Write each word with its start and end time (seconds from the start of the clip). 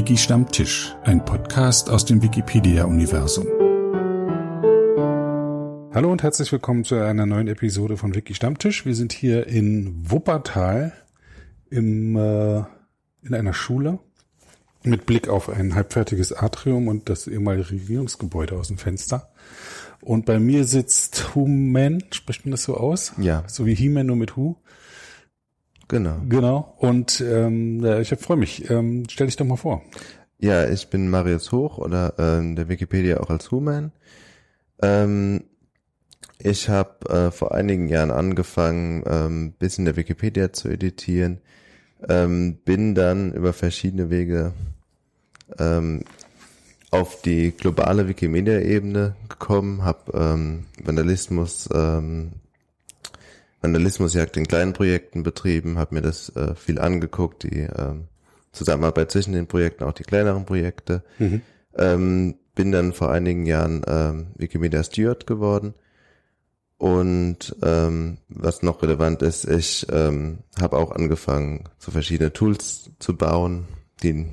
Wiki 0.00 0.16
Stammtisch, 0.16 0.96
ein 1.04 1.22
Podcast 1.26 1.90
aus 1.90 2.06
dem 2.06 2.22
Wikipedia-Universum. 2.22 3.46
Hallo 5.92 6.10
und 6.10 6.22
herzlich 6.22 6.50
willkommen 6.50 6.84
zu 6.84 6.94
einer 6.94 7.26
neuen 7.26 7.48
Episode 7.48 7.98
von 7.98 8.14
Wiki 8.14 8.34
Stammtisch. 8.34 8.86
Wir 8.86 8.94
sind 8.94 9.12
hier 9.12 9.46
in 9.46 10.10
Wuppertal 10.10 10.94
im, 11.68 12.16
äh, 12.16 12.60
in 13.24 13.34
einer 13.34 13.52
Schule 13.52 13.98
mit 14.82 15.04
Blick 15.04 15.28
auf 15.28 15.50
ein 15.50 15.74
halbfertiges 15.74 16.32
Atrium 16.32 16.88
und 16.88 17.10
das 17.10 17.26
ehemalige 17.26 17.70
Regierungsgebäude 17.70 18.56
aus 18.56 18.68
dem 18.68 18.78
Fenster. 18.78 19.28
Und 20.00 20.24
bei 20.24 20.38
mir 20.38 20.64
sitzt 20.64 21.34
Human, 21.34 22.02
spricht 22.10 22.46
man 22.46 22.52
das 22.52 22.62
so 22.62 22.78
aus? 22.78 23.12
Ja. 23.18 23.44
So 23.48 23.66
wie 23.66 23.74
He-Man, 23.74 24.06
nur 24.06 24.16
mit 24.16 24.34
Hu. 24.34 24.56
Genau. 25.90 26.18
Genau. 26.28 26.74
Und 26.78 27.20
ähm, 27.20 27.84
ich 28.00 28.10
freue 28.10 28.36
mich. 28.36 28.70
Ähm, 28.70 29.02
stell 29.10 29.26
dich 29.26 29.34
doch 29.34 29.44
mal 29.44 29.56
vor. 29.56 29.82
Ja, 30.38 30.68
ich 30.68 30.88
bin 30.88 31.10
Marius 31.10 31.50
Hoch 31.50 31.78
oder 31.78 32.14
äh, 32.16 32.54
der 32.54 32.68
Wikipedia 32.68 33.18
auch 33.18 33.28
als 33.28 33.50
Human. 33.50 33.90
Ähm, 34.80 35.42
ich 36.38 36.68
habe 36.68 37.08
äh, 37.10 37.30
vor 37.32 37.52
einigen 37.52 37.88
Jahren 37.88 38.12
angefangen, 38.12 39.02
ähm, 39.04 39.52
bisschen 39.58 39.84
der 39.84 39.96
Wikipedia 39.96 40.52
zu 40.52 40.68
editieren. 40.68 41.40
Ähm, 42.08 42.58
bin 42.64 42.94
dann 42.94 43.32
über 43.32 43.52
verschiedene 43.52 44.10
Wege 44.10 44.52
ähm, 45.58 46.04
auf 46.92 47.20
die 47.20 47.50
globale 47.50 48.06
Wikimedia-Ebene 48.06 49.16
gekommen, 49.28 49.84
habe 49.84 50.12
ähm, 50.14 50.66
Vandalismus 50.82 51.68
ähm, 51.74 52.30
Vandalismusjagd 53.60 54.36
in 54.36 54.46
kleinen 54.46 54.72
Projekten 54.72 55.22
betrieben, 55.22 55.78
habe 55.78 55.94
mir 55.94 56.02
das 56.02 56.34
äh, 56.36 56.54
viel 56.54 56.78
angeguckt, 56.78 57.42
die 57.42 57.60
ähm, 57.60 58.08
Zusammenarbeit 58.52 59.10
zwischen 59.10 59.32
den 59.32 59.46
Projekten, 59.46 59.84
auch 59.84 59.92
die 59.92 60.02
kleineren 60.02 60.46
Projekte. 60.46 61.02
Mhm. 61.18 61.42
Ähm, 61.76 62.34
bin 62.54 62.72
dann 62.72 62.92
vor 62.92 63.10
einigen 63.10 63.46
Jahren 63.46 63.82
ähm, 63.86 64.28
Wikimedia 64.36 64.82
Steward 64.82 65.26
geworden. 65.26 65.74
Und 66.78 67.54
ähm, 67.62 68.18
was 68.28 68.62
noch 68.62 68.82
relevant 68.82 69.20
ist, 69.20 69.44
ich 69.44 69.86
ähm, 69.92 70.38
habe 70.58 70.78
auch 70.78 70.92
angefangen, 70.92 71.64
so 71.78 71.90
verschiedene 71.90 72.32
Tools 72.32 72.90
zu 72.98 73.16
bauen, 73.16 73.66
die 74.02 74.26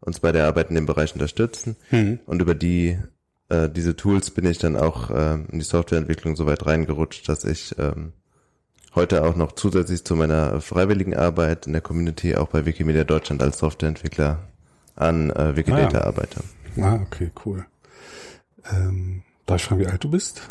uns 0.00 0.20
bei 0.20 0.32
der 0.32 0.46
Arbeit 0.46 0.70
in 0.70 0.76
dem 0.76 0.86
Bereich 0.86 1.12
unterstützen. 1.12 1.76
Mhm. 1.90 2.20
Und 2.26 2.40
über 2.40 2.54
die 2.54 2.96
äh, 3.50 3.68
diese 3.68 3.96
Tools 3.96 4.30
bin 4.30 4.46
ich 4.46 4.58
dann 4.58 4.76
auch 4.76 5.10
äh, 5.10 5.34
in 5.34 5.58
die 5.58 5.64
Softwareentwicklung 5.64 6.36
so 6.36 6.46
weit 6.46 6.64
reingerutscht, 6.66 7.28
dass 7.28 7.44
ich 7.44 7.74
ähm, 7.78 8.12
heute 8.94 9.24
auch 9.24 9.36
noch 9.36 9.52
zusätzlich 9.52 10.04
zu 10.04 10.16
meiner 10.16 10.60
freiwilligen 10.60 11.14
Arbeit 11.14 11.66
in 11.66 11.72
der 11.72 11.82
Community 11.82 12.36
auch 12.36 12.48
bei 12.48 12.64
Wikimedia 12.64 13.04
Deutschland 13.04 13.42
als 13.42 13.58
Softwareentwickler 13.58 14.38
an 14.96 15.30
äh, 15.30 15.56
Wikidata 15.56 15.98
ah, 15.98 16.04
arbeite. 16.04 16.40
Ah, 16.80 16.94
okay, 16.94 17.30
cool. 17.44 17.66
Ähm, 18.70 19.22
darf 19.46 19.60
ich 19.60 19.64
fragen, 19.66 19.80
wie 19.80 19.86
alt 19.86 20.02
du 20.04 20.10
bist? 20.10 20.42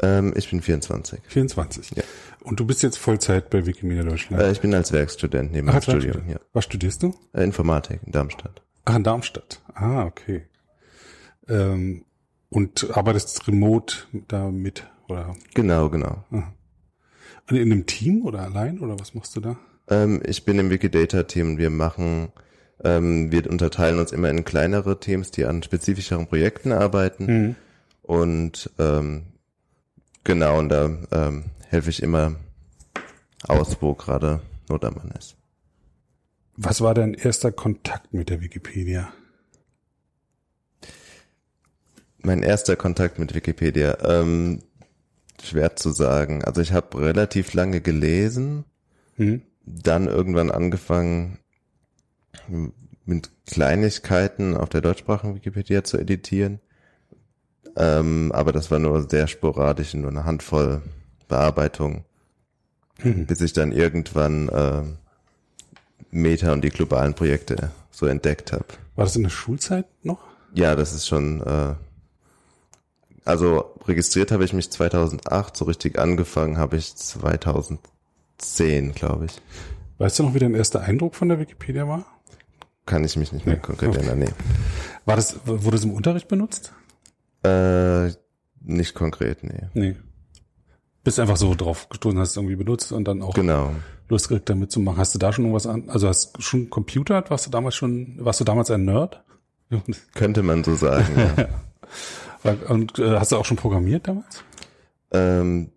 Ähm, 0.00 0.32
ich 0.36 0.50
bin 0.50 0.60
24. 0.60 1.20
24? 1.26 1.90
Ja. 1.96 2.02
Und 2.42 2.60
du 2.60 2.66
bist 2.66 2.82
jetzt 2.82 2.98
Vollzeit 2.98 3.50
bei 3.50 3.66
Wikimedia 3.66 4.02
Deutschland? 4.02 4.42
Äh, 4.42 4.52
ich 4.52 4.60
bin 4.60 4.74
als 4.74 4.92
Werkstudent 4.92 5.52
neben 5.52 5.68
Ach, 5.68 5.74
dem 5.74 5.82
Studium. 5.82 6.28
Ja. 6.28 6.36
Was 6.52 6.64
studierst 6.64 7.02
du? 7.02 7.14
Äh, 7.32 7.44
Informatik 7.44 8.00
in 8.04 8.12
Darmstadt. 8.12 8.62
Ach, 8.84 8.96
in 8.96 9.04
Darmstadt. 9.04 9.62
Ah, 9.74 10.04
okay. 10.04 10.46
Ähm, 11.48 12.04
und 12.48 12.90
arbeitest 12.96 13.46
remote 13.48 13.96
damit, 14.28 14.86
oder? 15.08 15.34
Genau, 15.54 15.90
genau. 15.90 16.24
Aha. 16.30 16.52
In 17.50 17.56
einem 17.56 17.86
Team 17.86 18.24
oder 18.24 18.40
allein, 18.40 18.80
oder 18.80 18.98
was 18.98 19.14
machst 19.14 19.36
du 19.36 19.40
da? 19.40 19.58
Ähm, 19.88 20.22
ich 20.24 20.44
bin 20.44 20.58
im 20.58 20.70
Wikidata-Team. 20.70 21.58
Wir 21.58 21.70
machen, 21.70 22.28
ähm, 22.82 23.30
wir 23.30 23.50
unterteilen 23.50 23.98
uns 23.98 24.12
immer 24.12 24.30
in 24.30 24.44
kleinere 24.44 24.98
Teams, 24.98 25.30
die 25.30 25.44
an 25.44 25.62
spezifischeren 25.62 26.26
Projekten 26.26 26.72
arbeiten. 26.72 27.26
Mhm. 27.26 27.56
Und 28.02 28.70
ähm, 28.78 29.24
genau, 30.24 30.58
und 30.58 30.68
da 30.70 30.90
ähm, 31.12 31.44
helfe 31.68 31.90
ich 31.90 32.02
immer 32.02 32.36
aus, 33.46 33.76
wo 33.80 33.94
gerade 33.94 34.40
Not 34.68 34.84
am 34.84 34.94
Mann 34.94 35.12
ist. 35.18 35.36
Was 36.56 36.80
war 36.80 36.94
dein 36.94 37.14
erster 37.14 37.52
Kontakt 37.52 38.14
mit 38.14 38.30
der 38.30 38.40
Wikipedia? 38.40 39.12
Mein 42.24 42.42
erster 42.42 42.74
Kontakt 42.74 43.18
mit 43.18 43.34
Wikipedia, 43.34 43.98
ähm, 44.02 44.62
schwer 45.42 45.76
zu 45.76 45.90
sagen. 45.90 46.42
Also 46.42 46.60
ich 46.60 46.72
habe 46.72 46.98
relativ 46.98 47.52
lange 47.52 47.80
gelesen, 47.80 48.64
mhm. 49.16 49.42
dann 49.64 50.06
irgendwann 50.06 50.50
angefangen 50.50 51.38
mit 53.04 53.30
Kleinigkeiten 53.46 54.56
auf 54.56 54.70
der 54.70 54.80
deutschsprachigen 54.80 55.34
Wikipedia 55.34 55.84
zu 55.84 55.98
editieren. 55.98 56.60
Ähm, 57.76 58.32
aber 58.32 58.52
das 58.52 58.70
war 58.70 58.78
nur 58.78 59.08
sehr 59.08 59.28
sporadisch, 59.28 59.94
nur 59.94 60.10
eine 60.10 60.24
Handvoll 60.24 60.82
Bearbeitung, 61.28 62.04
mhm. 63.02 63.26
bis 63.26 63.40
ich 63.40 63.52
dann 63.52 63.72
irgendwann 63.72 64.48
äh, 64.48 64.82
Meta 66.10 66.52
und 66.52 66.62
die 66.62 66.70
globalen 66.70 67.14
Projekte 67.14 67.70
so 67.90 68.06
entdeckt 68.06 68.52
habe. 68.52 68.66
War 68.96 69.04
das 69.04 69.16
in 69.16 69.24
der 69.24 69.30
Schulzeit 69.30 69.86
noch? 70.02 70.20
Ja, 70.54 70.76
das 70.76 70.94
ist 70.94 71.08
schon 71.08 71.40
äh, 71.42 71.74
also 73.24 73.74
registriert 73.86 74.30
habe 74.32 74.44
ich 74.44 74.52
mich 74.52 74.70
2008, 74.70 75.56
so 75.56 75.64
richtig 75.64 75.98
angefangen 75.98 76.58
habe 76.58 76.76
ich 76.76 76.94
2010, 76.94 78.92
glaube 78.94 79.26
ich. 79.26 79.40
Weißt 79.98 80.18
du 80.18 80.24
noch, 80.24 80.34
wie 80.34 80.38
dein 80.38 80.54
erster 80.54 80.82
Eindruck 80.82 81.14
von 81.14 81.28
der 81.28 81.38
Wikipedia 81.38 81.88
war? 81.88 82.04
Kann 82.86 83.04
ich 83.04 83.16
mich 83.16 83.32
nicht 83.32 83.46
mehr 83.46 83.56
nee. 83.56 83.62
konkret 83.62 83.90
okay. 83.90 83.98
erinnern, 83.98 84.18
nee. 84.18 84.30
War 85.06 85.16
das, 85.16 85.38
wurde 85.46 85.76
das 85.76 85.84
im 85.84 85.92
Unterricht 85.92 86.28
benutzt? 86.28 86.74
Äh, 87.42 88.10
nicht 88.60 88.94
konkret, 88.94 89.42
nee. 89.42 89.68
Nee. 89.72 89.96
Bist 91.02 91.20
einfach 91.20 91.36
so 91.36 91.54
drauf 91.54 91.88
gestoßen, 91.88 92.18
hast 92.18 92.30
es 92.30 92.36
irgendwie 92.36 92.56
benutzt 92.56 92.92
und 92.92 93.06
dann 93.06 93.22
auch 93.22 93.34
genau. 93.34 93.72
Lust 94.08 94.28
gekriegt, 94.28 94.50
damit 94.50 94.70
zu 94.70 94.80
machen. 94.80 94.98
Hast 94.98 95.14
du 95.14 95.18
da 95.18 95.32
schon 95.32 95.44
irgendwas 95.44 95.66
an? 95.66 95.88
Also 95.88 96.08
hast 96.08 96.36
du 96.36 96.42
schon 96.42 96.70
Computer? 96.70 97.24
Warst 97.28 97.46
du 97.46 97.50
damals 97.50 97.74
schon, 97.74 98.16
warst 98.18 98.40
du 98.40 98.44
damals 98.44 98.70
ein 98.70 98.84
Nerd? 98.84 99.22
Könnte 100.14 100.42
man 100.42 100.62
so 100.62 100.74
sagen, 100.74 101.06
ja. 101.16 101.48
Und 102.68 102.98
äh, 102.98 103.18
hast 103.18 103.32
du 103.32 103.36
auch 103.36 103.44
schon 103.44 103.56
programmiert 103.56 104.06
damals? 104.06 104.44
Ähm, 105.12 105.70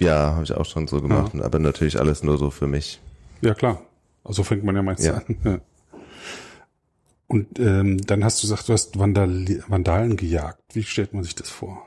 ja, 0.00 0.32
habe 0.32 0.44
ich 0.44 0.52
auch 0.52 0.64
schon 0.64 0.86
so 0.86 1.00
gemacht, 1.00 1.34
ja. 1.34 1.44
aber 1.44 1.58
natürlich 1.58 1.98
alles 1.98 2.22
nur 2.22 2.38
so 2.38 2.50
für 2.50 2.66
mich. 2.66 3.00
Ja, 3.42 3.54
klar. 3.54 3.82
Also 4.24 4.42
fängt 4.42 4.64
man 4.64 4.74
ja 4.74 4.82
meistens 4.82 5.06
ja. 5.06 5.14
an. 5.14 5.36
Ja. 5.44 5.58
Und 7.26 7.58
ähm, 7.58 7.98
dann 7.98 8.24
hast 8.24 8.42
du 8.42 8.46
gesagt, 8.46 8.68
du 8.68 8.72
hast 8.72 8.98
Vandal 8.98 9.46
Vandalen 9.68 10.16
gejagt. 10.16 10.62
Wie 10.72 10.82
stellt 10.82 11.14
man 11.14 11.22
sich 11.22 11.34
das 11.34 11.50
vor? 11.50 11.86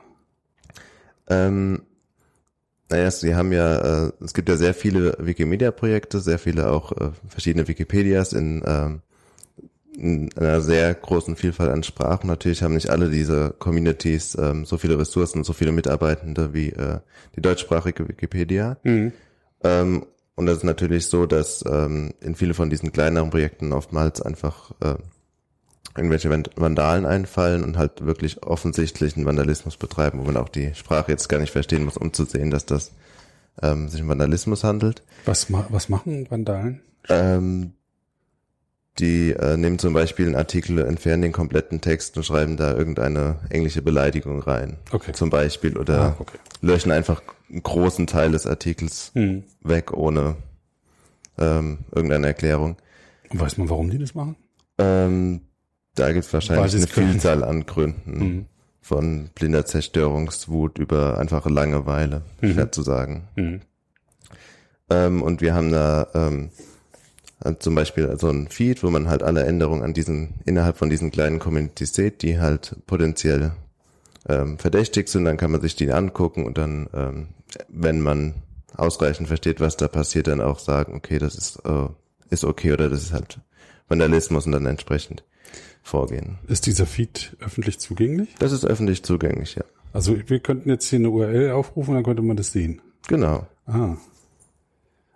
Ähm, 1.28 1.82
naja, 2.90 3.10
sie 3.10 3.34
haben 3.34 3.52
ja, 3.52 4.06
äh, 4.06 4.12
es 4.20 4.34
gibt 4.34 4.48
ja 4.48 4.56
sehr 4.56 4.74
viele 4.74 5.16
Wikimedia-Projekte, 5.18 6.20
sehr 6.20 6.38
viele 6.38 6.70
auch 6.70 6.92
äh, 6.92 7.10
verschiedene 7.28 7.66
Wikipedias 7.66 8.32
in 8.32 8.62
ähm, 8.64 9.02
in 9.02 9.02
einer 10.00 10.60
sehr 10.60 10.94
großen 10.94 11.36
Vielfalt 11.36 11.70
an 11.70 11.82
Sprachen. 11.82 12.28
Natürlich 12.28 12.62
haben 12.62 12.74
nicht 12.74 12.90
alle 12.90 13.10
diese 13.10 13.54
Communities 13.58 14.36
ähm, 14.40 14.64
so 14.64 14.78
viele 14.78 14.98
Ressourcen, 14.98 15.44
so 15.44 15.52
viele 15.52 15.72
Mitarbeitende 15.72 16.54
wie 16.54 16.70
äh, 16.70 17.00
die 17.36 17.42
deutschsprachige 17.42 18.08
Wikipedia. 18.08 18.76
Mhm. 18.84 19.12
Ähm, 19.64 20.06
und 20.36 20.46
das 20.46 20.58
ist 20.58 20.64
natürlich 20.64 21.06
so, 21.06 21.26
dass 21.26 21.64
ähm, 21.68 22.14
in 22.20 22.36
viele 22.36 22.54
von 22.54 22.70
diesen 22.70 22.92
kleineren 22.92 23.30
Projekten 23.30 23.72
oftmals 23.72 24.22
einfach 24.22 24.70
äh, 24.80 24.94
irgendwelche 25.96 26.30
Vandalen 26.30 27.06
einfallen 27.06 27.64
und 27.64 27.76
halt 27.76 28.06
wirklich 28.06 28.42
offensichtlichen 28.44 29.26
Vandalismus 29.26 29.76
betreiben, 29.76 30.20
wo 30.20 30.24
man 30.24 30.36
auch 30.36 30.48
die 30.48 30.74
Sprache 30.74 31.10
jetzt 31.10 31.28
gar 31.28 31.40
nicht 31.40 31.50
verstehen 31.50 31.84
muss, 31.84 31.96
um 31.96 32.12
zu 32.12 32.24
sehen, 32.24 32.52
dass 32.52 32.66
das 32.66 32.92
ähm, 33.60 33.88
sich 33.88 34.00
um 34.00 34.08
Vandalismus 34.08 34.62
handelt. 34.62 35.02
Was, 35.24 35.50
ma 35.50 35.66
was 35.70 35.88
machen 35.88 36.30
Vandalen? 36.30 36.82
Ähm, 37.08 37.72
die 38.98 39.30
äh, 39.32 39.56
nehmen 39.56 39.78
zum 39.78 39.92
Beispiel 39.92 40.26
einen 40.26 40.34
Artikel, 40.34 40.78
entfernen 40.78 41.22
den 41.22 41.32
kompletten 41.32 41.80
Text 41.80 42.16
und 42.16 42.24
schreiben 42.24 42.56
da 42.56 42.76
irgendeine 42.76 43.36
englische 43.50 43.82
Beleidigung 43.82 44.40
rein. 44.40 44.76
Okay. 44.90 45.12
Zum 45.12 45.30
Beispiel. 45.30 45.76
Oder 45.76 46.00
ah, 46.00 46.16
okay. 46.18 46.38
löschen 46.60 46.90
einfach 46.90 47.22
einen 47.48 47.62
großen 47.62 48.06
Teil 48.06 48.32
des 48.32 48.46
Artikels 48.46 49.12
hm. 49.14 49.44
weg, 49.62 49.92
ohne 49.92 50.36
ähm, 51.38 51.78
irgendeine 51.94 52.26
Erklärung. 52.28 52.76
Und 53.30 53.40
weiß 53.40 53.58
man, 53.58 53.70
warum 53.70 53.90
die 53.90 53.98
das 53.98 54.14
machen? 54.14 54.36
Ähm, 54.78 55.42
da 55.94 56.12
gibt 56.12 56.24
es 56.24 56.32
wahrscheinlich 56.32 56.74
eine 56.74 56.86
Vielzahl 56.86 57.44
an 57.44 57.66
Gründen. 57.66 58.20
Hm. 58.20 58.46
Von 58.80 59.28
blinder 59.34 59.66
Zerstörungswut 59.66 60.78
über 60.78 61.18
einfache 61.18 61.50
Langeweile, 61.50 62.22
mhm. 62.40 62.52
schwer 62.54 62.72
zu 62.72 62.82
sagen. 62.82 63.28
Mhm. 63.36 63.60
Ähm, 64.88 65.22
und 65.22 65.42
wir 65.42 65.54
haben 65.54 65.70
da 65.70 66.08
ähm, 66.14 66.48
also 67.40 67.58
zum 67.58 67.74
Beispiel 67.74 68.16
so 68.18 68.28
ein 68.28 68.48
Feed, 68.48 68.82
wo 68.82 68.90
man 68.90 69.08
halt 69.08 69.22
alle 69.22 69.44
Änderungen 69.44 69.82
an 69.82 69.94
diesen, 69.94 70.34
innerhalb 70.44 70.76
von 70.76 70.90
diesen 70.90 71.10
kleinen 71.10 71.38
Communities 71.38 71.94
sieht, 71.94 72.22
die 72.22 72.38
halt 72.38 72.76
potenziell 72.86 73.52
ähm, 74.28 74.58
verdächtig 74.58 75.08
sind, 75.08 75.24
dann 75.24 75.36
kann 75.36 75.50
man 75.50 75.60
sich 75.60 75.76
die 75.76 75.92
angucken 75.92 76.44
und 76.44 76.58
dann, 76.58 76.88
ähm, 76.92 77.28
wenn 77.68 78.00
man 78.00 78.34
ausreichend 78.76 79.28
versteht, 79.28 79.60
was 79.60 79.76
da 79.76 79.88
passiert, 79.88 80.26
dann 80.26 80.40
auch 80.40 80.58
sagen, 80.58 80.94
okay, 80.94 81.18
das 81.18 81.34
ist, 81.34 81.60
äh, 81.64 81.88
ist 82.30 82.44
okay 82.44 82.72
oder 82.72 82.90
das 82.90 83.02
ist 83.02 83.12
halt 83.12 83.40
Vandalismus 83.88 84.46
und 84.46 84.52
dann 84.52 84.66
entsprechend 84.66 85.24
vorgehen. 85.82 86.38
Ist 86.48 86.66
dieser 86.66 86.86
Feed 86.86 87.36
öffentlich 87.40 87.78
zugänglich? 87.78 88.34
Das 88.38 88.52
ist 88.52 88.66
öffentlich 88.66 89.02
zugänglich, 89.02 89.54
ja. 89.54 89.64
Also 89.92 90.16
wir 90.26 90.40
könnten 90.40 90.68
jetzt 90.68 90.88
hier 90.88 90.98
eine 90.98 91.10
URL 91.10 91.52
aufrufen, 91.52 91.94
dann 91.94 92.04
könnte 92.04 92.22
man 92.22 92.36
das 92.36 92.52
sehen. 92.52 92.82
Genau. 93.06 93.46
Ah. 93.66 93.96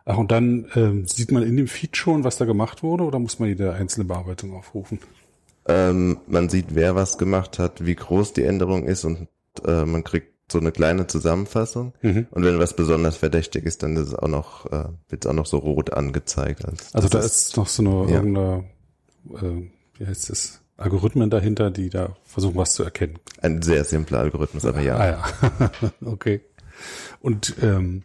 Ach, 0.04 0.16
und 0.18 0.30
dann 0.32 0.66
ähm, 0.74 1.06
sieht 1.06 1.30
man 1.32 1.42
in 1.42 1.56
dem 1.56 1.68
Feed 1.68 1.96
schon, 1.96 2.24
was 2.24 2.36
da 2.36 2.44
gemacht 2.44 2.82
wurde, 2.82 3.04
oder 3.04 3.18
muss 3.18 3.38
man 3.38 3.48
jede 3.48 3.72
einzelne 3.74 4.04
Bearbeitung 4.04 4.52
aufrufen? 4.54 4.98
Ähm, 5.66 6.18
man 6.26 6.48
sieht, 6.48 6.74
wer 6.74 6.94
was 6.96 7.18
gemacht 7.18 7.58
hat, 7.58 7.84
wie 7.86 7.94
groß 7.94 8.32
die 8.32 8.42
Änderung 8.42 8.84
ist 8.84 9.04
und 9.04 9.28
äh, 9.64 9.84
man 9.84 10.02
kriegt 10.02 10.32
so 10.50 10.58
eine 10.58 10.72
kleine 10.72 11.06
Zusammenfassung. 11.06 11.94
Mhm. 12.02 12.26
Und 12.30 12.44
wenn 12.44 12.58
was 12.58 12.74
besonders 12.74 13.16
verdächtig 13.16 13.64
ist, 13.64 13.82
dann 13.84 13.96
ist 13.96 14.08
es 14.08 14.14
auch 14.14 14.28
noch, 14.28 14.66
äh, 14.72 14.86
wird 15.08 15.24
es 15.24 15.30
auch 15.30 15.34
noch 15.34 15.46
so 15.46 15.58
rot 15.58 15.92
angezeigt. 15.92 16.64
Als, 16.64 16.92
Also 16.94 17.08
da 17.08 17.18
das 17.18 17.26
ist 17.48 17.56
noch 17.56 17.68
so 17.68 17.82
eine 17.82 18.10
Ja. 18.10 18.16
irgendeine, 18.18 18.64
äh, 19.34 19.70
wie 19.98 20.06
heißt 20.06 20.30
das, 20.30 20.60
Algorithmen 20.76 21.30
dahinter, 21.30 21.70
die 21.70 21.90
da 21.90 22.16
versuchen, 22.24 22.56
was 22.56 22.74
zu 22.74 22.82
erkennen. 22.82 23.20
ein 23.40 23.62
sehr 23.62 23.84
simpler 23.84 24.18
Algorithmus, 24.18 24.64
aber 24.64 24.80
ja. 24.80 24.96
Ah 24.96 25.06
ja, 25.06 25.70
okay. 26.04 26.40
Und 27.20 27.54
ähm, 27.62 28.02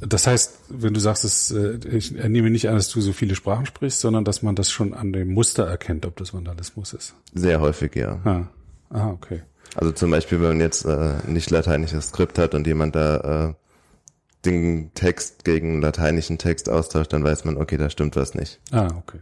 das 0.00 0.26
heißt, 0.26 0.58
wenn 0.68 0.94
du 0.94 1.00
sagst, 1.00 1.24
dass, 1.24 1.50
äh, 1.50 1.78
ich 1.88 2.12
nehme 2.12 2.50
nicht 2.50 2.68
an, 2.68 2.74
dass 2.74 2.88
du 2.88 3.00
so 3.00 3.12
viele 3.12 3.34
Sprachen 3.34 3.66
sprichst, 3.66 4.00
sondern 4.00 4.24
dass 4.24 4.42
man 4.42 4.54
das 4.54 4.70
schon 4.70 4.94
an 4.94 5.12
dem 5.12 5.32
Muster 5.32 5.66
erkennt, 5.66 6.06
ob 6.06 6.16
das 6.16 6.34
Vandalismus 6.34 6.92
ist. 6.92 7.14
Sehr 7.34 7.60
häufig, 7.60 7.94
ja. 7.94 8.20
Ah, 8.24 8.48
ah 8.90 9.10
okay. 9.10 9.42
Also 9.74 9.92
zum 9.92 10.10
Beispiel, 10.10 10.40
wenn 10.40 10.48
man 10.48 10.60
jetzt 10.60 10.84
äh, 10.84 11.14
nicht 11.26 11.50
lateinisches 11.50 12.08
Skript 12.08 12.38
hat 12.38 12.54
und 12.54 12.66
jemand 12.66 12.94
da 12.94 13.48
äh, 13.48 13.54
den 14.44 14.92
Text 14.94 15.44
gegen 15.44 15.80
lateinischen 15.80 16.38
Text 16.38 16.68
austauscht, 16.68 17.12
dann 17.12 17.24
weiß 17.24 17.44
man, 17.44 17.56
okay, 17.56 17.76
da 17.76 17.90
stimmt 17.90 18.16
was 18.16 18.34
nicht. 18.34 18.60
Ah, 18.70 18.88
okay. 18.96 19.20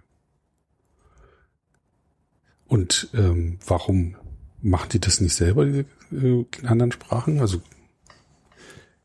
Und 2.67 3.09
ähm, 3.15 3.59
warum 3.67 4.17
machen 4.61 4.89
die 4.93 5.01
das 5.01 5.21
nicht 5.21 5.35
selber, 5.35 5.65
diese 5.65 5.85
äh, 6.13 6.45
anderen 6.67 6.93
Sprachen? 6.93 7.41
Also 7.41 7.61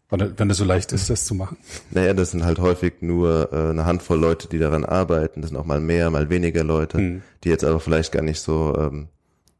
wenn, 0.09 0.49
es 0.49 0.57
so 0.57 0.63
leicht 0.65 0.91
ist, 0.93 1.09
das 1.09 1.25
zu 1.25 1.35
machen? 1.35 1.57
Naja, 1.91 2.13
das 2.13 2.31
sind 2.31 2.45
halt 2.45 2.59
häufig 2.59 2.95
nur 3.01 3.49
äh, 3.51 3.69
eine 3.71 3.85
Handvoll 3.85 4.19
Leute, 4.19 4.47
die 4.47 4.59
daran 4.59 4.85
arbeiten. 4.85 5.41
Das 5.41 5.49
sind 5.49 5.57
auch 5.57 5.65
mal 5.65 5.79
mehr, 5.81 6.09
mal 6.09 6.29
weniger 6.29 6.63
Leute, 6.63 6.97
Hm. 6.97 7.21
die 7.43 7.49
jetzt 7.49 7.63
aber 7.63 7.79
vielleicht 7.79 8.11
gar 8.11 8.23
nicht 8.23 8.39
so 8.39 8.75
ähm, 8.77 9.07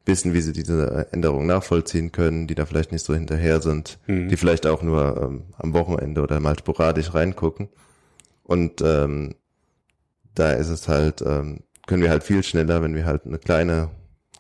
wissen, 0.05 0.33
wie 0.33 0.39
sie 0.41 0.53
diese 0.53 1.07
Änderung 1.11 1.45
nachvollziehen 1.47 2.13
können, 2.13 2.47
die 2.47 2.55
da 2.55 2.65
vielleicht 2.65 2.93
nicht 2.93 3.05
so 3.05 3.13
hinterher 3.13 3.61
sind, 3.61 3.99
Hm. 4.05 4.29
die 4.29 4.37
vielleicht 4.37 4.65
auch 4.67 4.81
nur 4.83 5.21
ähm, 5.21 5.43
am 5.57 5.73
Wochenende 5.73 6.21
oder 6.21 6.39
mal 6.39 6.57
sporadisch 6.57 7.13
reingucken. 7.13 7.67
Und 8.43 8.81
ähm, 8.81 9.35
da 10.33 10.51
ist 10.53 10.69
es 10.69 10.87
halt, 10.87 11.21
ähm, 11.21 11.61
können 11.87 12.01
wir 12.03 12.09
halt 12.09 12.23
viel 12.23 12.43
schneller, 12.43 12.81
wenn 12.81 12.95
wir 12.95 13.05
halt 13.05 13.25
eine 13.25 13.37
kleine 13.39 13.89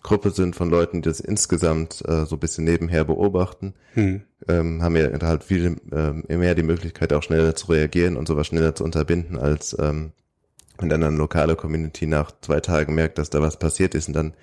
Gruppe 0.07 0.29
sind 0.31 0.55
von 0.55 0.69
Leuten, 0.69 1.01
die 1.01 1.09
das 1.09 1.19
insgesamt 1.19 2.01
äh, 2.07 2.25
so 2.25 2.37
ein 2.37 2.39
bisschen 2.39 2.63
nebenher 2.63 3.03
beobachten, 3.03 3.73
Hm. 3.93 4.21
ähm, 4.47 4.81
haben 4.81 4.95
wir 4.95 5.19
halt 5.21 5.43
viel 5.43 5.75
ähm, 5.91 6.23
mehr 6.29 6.55
die 6.55 6.63
Möglichkeit, 6.63 7.11
auch 7.11 7.23
schneller 7.23 7.55
zu 7.55 7.67
reagieren 7.73 8.15
und 8.15 8.25
sowas 8.25 8.47
schneller 8.47 8.73
zu 8.73 8.85
unterbinden, 8.85 9.37
als 9.37 9.75
ähm, 9.77 10.13
wenn 10.77 10.87
dann 10.87 11.03
eine 11.03 11.17
lokale 11.17 11.57
Community 11.57 12.07
nach 12.07 12.31
zwei 12.39 12.61
Tagen 12.61 12.95
merkt, 12.95 13.17
dass 13.17 13.29
da 13.29 13.41
was 13.41 13.59
passiert 13.59 13.95
ist 13.95 14.07
und 14.07 14.13
dann 14.13 14.33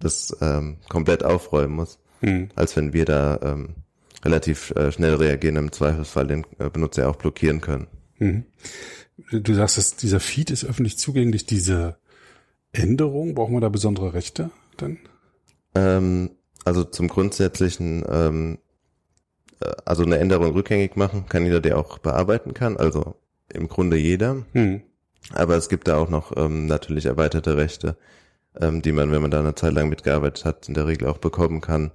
das 0.00 0.34
ähm, 0.40 0.78
komplett 0.88 1.22
aufräumen 1.22 1.74
muss, 1.74 1.98
Hm. 2.20 2.48
als 2.54 2.74
wenn 2.74 2.94
wir 2.94 3.04
da 3.04 3.38
ähm, 3.42 3.74
relativ 4.24 4.70
äh, 4.70 4.90
schnell 4.90 5.16
reagieren, 5.16 5.56
im 5.56 5.70
Zweifelsfall 5.70 6.28
den 6.28 6.46
äh, 6.58 6.70
Benutzer 6.70 7.10
auch 7.10 7.16
blockieren 7.16 7.60
können. 7.60 7.88
Mhm. 8.18 8.44
Du 9.30 9.52
sagst, 9.52 9.76
dass 9.76 9.96
dieser 9.96 10.18
Feed 10.18 10.50
ist 10.50 10.64
öffentlich 10.64 10.96
zugänglich. 10.96 11.44
Diese 11.44 11.98
Änderung, 12.72 13.34
brauchen 13.34 13.52
wir 13.52 13.60
da 13.60 13.68
besondere 13.68 14.14
Rechte 14.14 14.50
dann? 14.76 14.98
Ähm, 15.74 16.30
also 16.64 16.84
zum 16.84 17.08
grundsätzlichen, 17.08 18.04
ähm, 18.08 18.58
äh, 19.60 19.72
also 19.84 20.02
eine 20.02 20.18
Änderung 20.18 20.52
rückgängig 20.52 20.96
machen 20.96 21.26
kann 21.28 21.44
jeder, 21.44 21.60
der 21.60 21.78
auch 21.78 21.98
bearbeiten 21.98 22.54
kann, 22.54 22.76
also 22.76 23.16
im 23.52 23.68
Grunde 23.68 23.96
jeder. 23.96 24.44
Hm. 24.52 24.82
Aber 25.32 25.56
es 25.56 25.68
gibt 25.68 25.88
da 25.88 25.96
auch 25.96 26.10
noch 26.10 26.36
ähm, 26.36 26.66
natürlich 26.66 27.06
erweiterte 27.06 27.56
Rechte, 27.56 27.96
ähm, 28.60 28.82
die 28.82 28.92
man, 28.92 29.10
wenn 29.10 29.22
man 29.22 29.30
da 29.30 29.40
eine 29.40 29.54
Zeit 29.54 29.72
lang 29.72 29.88
mitgearbeitet 29.88 30.44
hat, 30.44 30.68
in 30.68 30.74
der 30.74 30.86
Regel 30.86 31.08
auch 31.08 31.18
bekommen 31.18 31.60
kann. 31.60 31.90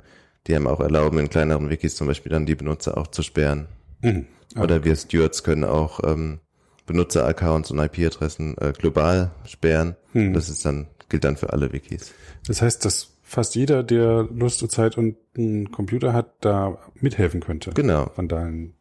Die 0.47 0.55
einem 0.55 0.67
auch 0.67 0.79
erlauben, 0.79 1.19
in 1.19 1.29
kleineren 1.29 1.69
Wikis 1.69 1.95
zum 1.95 2.07
Beispiel 2.07 2.31
dann 2.31 2.45
die 2.45 2.55
Benutzer 2.55 2.97
auch 2.97 3.07
zu 3.07 3.23
sperren. 3.23 3.67
Hm. 4.01 4.25
Ah, 4.55 4.63
Oder 4.63 4.83
wir 4.83 4.95
Stewards 4.95 5.43
können 5.43 5.63
auch 5.63 5.99
ähm, 6.03 6.39
Benutzeraccounts 6.85 7.71
und 7.71 7.79
IP-Adressen 7.79 8.57
äh, 8.57 8.73
global 8.75 9.31
sperren. 9.45 9.95
Hm. 10.13 10.33
Das 10.33 10.49
ist 10.49 10.65
dann, 10.65 10.87
gilt 11.09 11.23
dann 11.23 11.37
für 11.37 11.51
alle 11.51 11.73
Wikis. 11.73 12.13
Das 12.47 12.61
heißt, 12.61 12.85
dass 12.85 13.17
fast 13.23 13.55
jeder, 13.55 13.83
der 13.83 14.27
Lust 14.33 14.63
und 14.63 14.71
Zeit 14.71 14.97
und 14.97 15.17
einen 15.37 15.71
Computer 15.71 16.13
hat, 16.13 16.33
da 16.41 16.77
mithelfen 16.95 17.41
könnte. 17.41 17.71
Genau, 17.71 18.11
Vandalen 18.15 18.73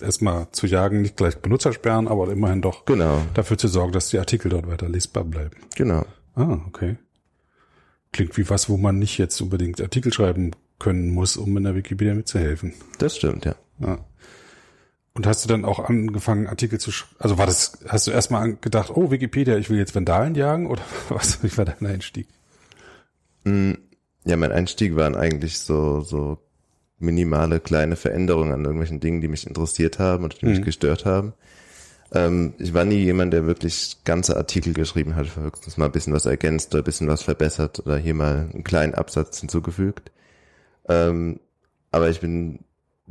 erstmal 0.00 0.48
zu 0.52 0.66
jagen, 0.66 1.02
nicht 1.02 1.16
gleich 1.16 1.38
Benutzer 1.38 1.72
sperren, 1.72 2.08
aber 2.08 2.30
immerhin 2.30 2.62
doch 2.62 2.84
genau, 2.84 3.22
dafür 3.34 3.58
zu 3.58 3.68
sorgen, 3.68 3.92
dass 3.92 4.08
die 4.08 4.18
Artikel 4.18 4.48
dort 4.50 4.68
weiter 4.68 4.88
lesbar 4.88 5.24
bleiben. 5.24 5.56
genau. 5.74 6.04
Ah, 6.34 6.58
okay. 6.68 6.96
Klingt 8.12 8.36
wie 8.36 8.48
was, 8.50 8.68
wo 8.68 8.76
man 8.76 8.98
nicht 8.98 9.16
jetzt 9.16 9.40
unbedingt 9.40 9.80
Artikel 9.80 10.12
schreiben 10.12 10.50
können 10.78 11.08
muss, 11.10 11.38
um 11.38 11.56
in 11.56 11.64
der 11.64 11.74
Wikipedia 11.74 12.12
mitzuhelfen. 12.14 12.74
Das 12.98 13.16
stimmt, 13.16 13.46
ja. 13.46 13.54
Ja. 13.78 14.04
Und 15.16 15.26
hast 15.26 15.42
du 15.44 15.48
dann 15.48 15.64
auch 15.64 15.80
angefangen, 15.80 16.46
Artikel 16.46 16.78
zu 16.78 16.92
schreiben? 16.92 17.16
Also 17.20 17.38
war 17.38 17.46
das, 17.46 17.78
hast 17.88 18.06
du 18.06 18.10
erstmal 18.10 18.54
gedacht, 18.56 18.90
oh, 18.94 19.10
Wikipedia, 19.10 19.56
ich 19.56 19.70
will 19.70 19.78
jetzt 19.78 19.94
Vandalen 19.94 20.34
jagen? 20.34 20.66
Oder 20.66 20.82
was, 21.08 21.42
wie 21.42 21.56
war 21.56 21.64
dein 21.64 21.86
Einstieg? 21.86 22.28
Mm, 23.44 23.72
Ja, 24.24 24.36
mein 24.36 24.52
Einstieg 24.52 24.94
waren 24.96 25.14
eigentlich 25.16 25.58
so, 25.58 26.00
so 26.02 26.38
minimale 26.98 27.60
kleine 27.60 27.96
Veränderungen 27.96 28.52
an 28.52 28.64
irgendwelchen 28.64 29.00
Dingen, 29.00 29.20
die 29.22 29.28
mich 29.28 29.46
interessiert 29.46 29.98
haben 29.98 30.24
und 30.24 30.40
die 30.42 30.46
mich 30.46 30.60
Mhm. 30.60 30.64
gestört 30.64 31.06
haben. 31.06 31.32
Ähm, 32.12 32.54
ich 32.58 32.74
war 32.74 32.84
nie 32.84 32.98
jemand, 33.04 33.32
der 33.32 33.46
wirklich 33.46 33.98
ganze 34.04 34.36
Artikel 34.36 34.74
geschrieben 34.74 35.16
hat, 35.16 35.34
höchstens 35.36 35.76
mal 35.78 35.86
ein 35.86 35.92
bisschen 35.92 36.12
was 36.12 36.26
ergänzt 36.26 36.74
oder 36.74 36.82
ein 36.82 36.84
bisschen 36.84 37.08
was 37.08 37.22
verbessert 37.22 37.80
oder 37.86 37.96
hier 37.98 38.14
mal 38.14 38.50
einen 38.52 38.64
kleinen 38.64 38.94
Absatz 38.94 39.40
hinzugefügt. 39.40 40.12
Ähm, 40.88 41.40
aber 41.90 42.10
ich 42.10 42.20
bin 42.20 42.60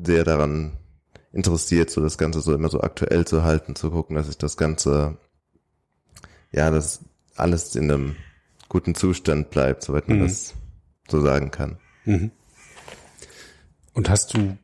sehr 0.01 0.23
daran 0.23 0.73
interessiert, 1.35 1.91
so 1.91 2.01
das 2.01 2.17
Ganze 2.17 2.39
so 2.39 2.53
immer 2.53 2.69
so 2.69 2.81
aktuell 2.81 3.25
zu 3.27 3.43
halten, 3.43 3.75
zu 3.75 3.91
gucken, 3.91 4.15
dass 4.15 4.29
ich 4.29 4.37
das 4.37 4.57
Ganze, 4.57 5.17
ja, 6.51 6.71
dass 6.71 7.01
alles 7.35 7.75
in 7.75 7.91
einem 7.91 8.15
guten 8.69 8.95
Zustand 8.95 9.49
bleibt, 9.51 9.83
soweit 9.83 10.07
man 10.07 10.17
Mhm. 10.19 10.23
das 10.23 10.53
so 11.09 11.21
sagen 11.21 11.51
kann. 11.51 11.77
Mhm. 12.05 12.31
Und 13.93 14.09
hast 14.09 14.33
du, 14.33 14.57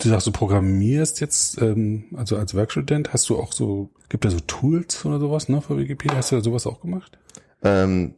du 0.00 0.08
sagst, 0.08 0.26
du 0.26 0.32
programmierst 0.32 1.20
jetzt, 1.20 1.60
ähm, 1.60 2.06
also 2.16 2.36
als 2.36 2.54
Werkstudent, 2.54 3.12
hast 3.12 3.28
du 3.28 3.36
auch 3.38 3.52
so, 3.52 3.90
gibt 4.08 4.24
da 4.24 4.30
so 4.30 4.40
Tools 4.40 5.04
oder 5.04 5.20
sowas, 5.20 5.48
ne, 5.48 5.60
für 5.60 5.76
Wikipedia? 5.78 6.16
Hast 6.16 6.32
du 6.32 6.36
da 6.36 6.42
sowas 6.42 6.66
auch 6.66 6.80
gemacht? 6.80 7.18
Ähm, 7.62 8.14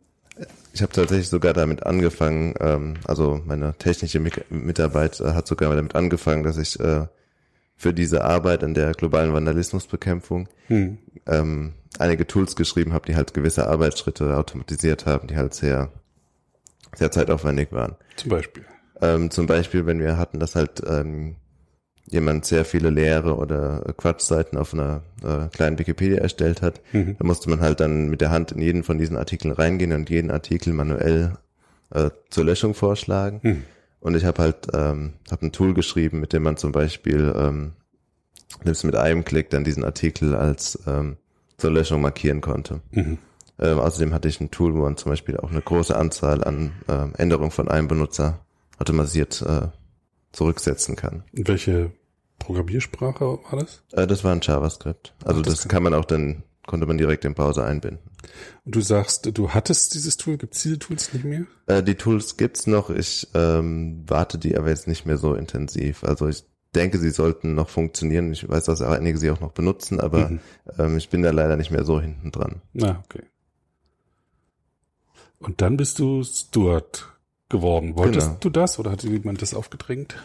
ich 0.73 0.83
habe 0.83 0.93
tatsächlich 0.93 1.29
sogar 1.29 1.55
damit 1.55 1.85
angefangen, 1.85 2.55
ähm, 2.61 2.95
also 3.05 3.41
meine 3.45 3.75
technische 3.75 4.21
Mi- 4.21 4.45
Mitarbeit 4.49 5.19
äh, 5.21 5.33
hat 5.33 5.49
sogar 5.49 5.75
damit 5.75 5.97
angefangen, 5.97 6.45
dass 6.45 6.57
ich 6.57 6.79
äh, 6.79 7.07
für 7.79 7.95
diese 7.95 8.25
Arbeit 8.25 8.63
an 8.65 8.75
der 8.75 8.93
globalen 8.93 9.33
Vandalismusbekämpfung 9.33 10.49
Hm. 10.67 10.99
ähm, 11.27 11.73
einige 11.99 12.27
Tools 12.27 12.55
geschrieben 12.57 12.93
habe, 12.93 13.07
die 13.07 13.17
halt 13.17 13.33
gewisse 13.33 13.67
Arbeitsschritte 13.69 14.37
automatisiert 14.37 15.07
haben, 15.07 15.29
die 15.29 15.37
halt 15.37 15.55
sehr, 15.55 15.91
sehr 16.95 17.11
zeitaufwendig 17.11 17.73
waren. 17.73 17.97
Zum 18.17 18.31
Beispiel. 18.31 18.65
Ähm, 19.01 19.31
zum 19.31 19.47
Beispiel, 19.47 19.87
wenn 19.87 20.01
wir 20.01 20.19
hatten, 20.19 20.41
dass 20.41 20.55
halt 20.57 20.83
ähm, 20.87 21.37
jemand 22.11 22.45
sehr 22.47 22.65
viele 22.65 22.91
leere 22.91 23.37
oder 23.37 23.85
äh, 23.87 23.93
Quatschseiten 23.93 24.59
auf 24.59 24.75
einer 24.75 25.03
äh, 25.23 25.49
kleinen 25.55 25.79
Wikipedia 25.79 26.19
erstellt 26.19 26.63
hat, 26.63 26.81
Mhm. 26.93 27.17
da 27.19 27.25
musste 27.25 27.49
man 27.49 27.61
halt 27.61 27.81
dann 27.81 28.09
mit 28.09 28.21
der 28.21 28.31
Hand 28.31 28.51
in 28.53 28.61
jeden 28.61 28.83
von 28.83 28.99
diesen 28.99 29.17
Artikeln 29.17 29.53
reingehen 29.53 29.93
und 29.93 30.11
jeden 30.11 30.31
Artikel 30.31 30.73
manuell 30.73 31.35
äh, 31.95 32.11
zur 32.31 32.45
Löschung 32.45 32.75
vorschlagen. 32.75 33.41
Mhm. 33.43 33.63
Und 34.01 34.15
ich 34.17 34.25
habe 34.25 34.43
halt 34.43 34.69
ähm, 34.75 35.15
hab 35.31 35.43
ein 35.43 35.53
Tool 35.53 35.75
geschrieben, 35.75 36.21
mit 36.21 36.33
dem 36.33 36.43
man 36.45 36.57
zum 36.57 36.73
Beispiel 36.73 37.35
ähm, 37.37 37.73
selbst 38.65 38.85
mit 38.85 38.95
einem 38.97 39.25
Klick 39.25 39.51
dann 39.51 39.65
diesen 39.65 39.85
Artikel 39.85 40.35
als 40.35 40.79
ähm, 40.87 41.17
zur 41.57 41.71
Löschung 41.73 42.01
markieren 42.01 42.41
konnte. 42.41 42.81
Mhm. 42.93 43.19
Ähm, 43.59 43.79
außerdem 43.81 44.15
hatte 44.15 44.29
ich 44.29 44.41
ein 44.41 44.53
Tool, 44.53 44.75
wo 44.75 44.79
man 44.83 44.97
zum 44.97 45.11
Beispiel 45.11 45.37
auch 45.37 45.51
eine 45.51 45.61
große 45.61 45.97
Anzahl 45.97 46.45
an 46.45 46.73
ähm, 46.89 47.13
Änderungen 47.17 47.51
von 47.51 47.69
einem 47.69 47.89
Benutzer 47.89 48.39
automatisiert 48.79 49.43
äh, 49.43 49.69
zurücksetzen 50.31 50.95
kann. 50.95 51.25
Welche 51.33 51.91
Programmiersprache 52.39 53.25
war 53.25 53.59
das? 53.59 53.83
Äh, 53.93 54.07
das 54.07 54.23
war 54.23 54.33
ein 54.33 54.41
JavaScript. 54.43 55.15
Also 55.25 55.41
Ach, 55.41 55.45
das 55.45 55.55
das, 55.55 55.63
kann- 55.63 55.71
kann 55.71 55.83
man 55.83 55.95
auch 55.95 56.05
dann, 56.05 56.45
konnte 56.69 56.87
man 56.87 56.99
direkt 56.99 57.25
im 57.25 57.35
Browser 57.35 57.65
einbinden. 57.65 57.99
Und 58.65 58.75
du 58.77 58.81
sagst, 58.81 59.29
du 59.37 59.51
hattest 59.51 59.95
dieses 59.95 60.17
Tool, 60.17 60.37
gibt 60.37 60.55
es 60.55 60.63
diese 60.63 60.79
Tools 60.79 61.13
nicht 61.13 61.25
mehr? 61.25 61.47
Äh, 61.67 61.83
die 61.83 61.97
Tools 61.97 62.37
gibt's 62.37 62.69
noch, 62.69 62.91
ich 62.91 63.27
ähm, 63.35 64.05
warte 64.07 64.39
die 64.39 64.57
aber 64.57 64.69
jetzt 64.69 64.87
nicht 64.87 65.05
mehr 65.07 65.17
so 65.19 65.35
intensiv. 65.35 66.05
Also 66.05 66.29
ich 66.29 66.45
denke, 66.75 66.99
sie 66.99 67.11
sollten 67.11 67.55
noch 67.55 67.71
funktionieren. 67.71 68.31
Ich 68.33 68.47
weiß, 68.49 68.65
dass 68.65 68.83
einige 68.83 69.19
sie 69.19 69.31
auch 69.31 69.41
noch 69.41 69.53
benutzen, 69.53 69.99
aber 69.99 70.29
Mhm. 70.29 70.41
ähm, 70.79 70.97
ich 70.99 71.09
bin 71.09 71.23
da 71.23 71.31
leider 71.31 71.57
nicht 71.57 71.71
mehr 71.73 71.85
so 71.85 72.01
hinten 72.01 72.31
dran. 72.31 72.61
Na, 72.75 73.03
okay. 73.05 73.23
Und 75.41 75.61
dann 75.63 75.77
bist 75.77 75.99
du 75.99 76.23
Steward 76.23 77.09
geworden. 77.49 77.97
Wolltest 77.97 78.27
Genau. 78.29 78.39
du 78.41 78.51
das 78.51 78.79
oder 78.79 78.91
hat 78.91 79.03
dir 79.03 79.11
jemand 79.11 79.41
das 79.41 79.55
aufgedrängt? 79.55 80.17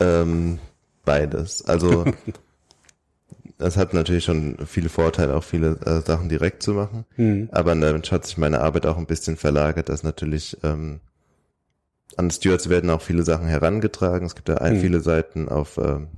Ähm, 0.00 0.58
beides. 1.04 1.62
Also 1.66 2.04
es 3.58 3.76
hat 3.76 3.92
natürlich 3.92 4.24
schon 4.24 4.56
viele 4.66 4.88
Vorteile, 4.88 5.34
auch 5.34 5.44
viele 5.44 5.78
äh, 5.84 6.00
Sachen 6.00 6.28
direkt 6.28 6.62
zu 6.62 6.74
machen. 6.74 7.04
Hm. 7.16 7.48
Aber 7.52 7.74
damit 7.74 8.10
hat 8.12 8.24
sich 8.24 8.38
meine 8.38 8.60
Arbeit 8.60 8.86
auch 8.86 8.96
ein 8.96 9.06
bisschen 9.06 9.36
verlagert, 9.36 9.88
dass 9.88 10.02
natürlich 10.04 10.56
ähm, 10.62 11.00
an 12.16 12.30
Stewards 12.30 12.68
werden 12.68 12.90
auch 12.90 13.02
viele 13.02 13.22
Sachen 13.22 13.46
herangetragen. 13.46 14.26
Es 14.26 14.34
gibt 14.34 14.48
ja 14.48 14.60
Mhm. 14.60 14.80
viele 14.80 15.00
Seiten 15.00 15.48
auf, 15.48 15.78
ähm, 15.78 16.08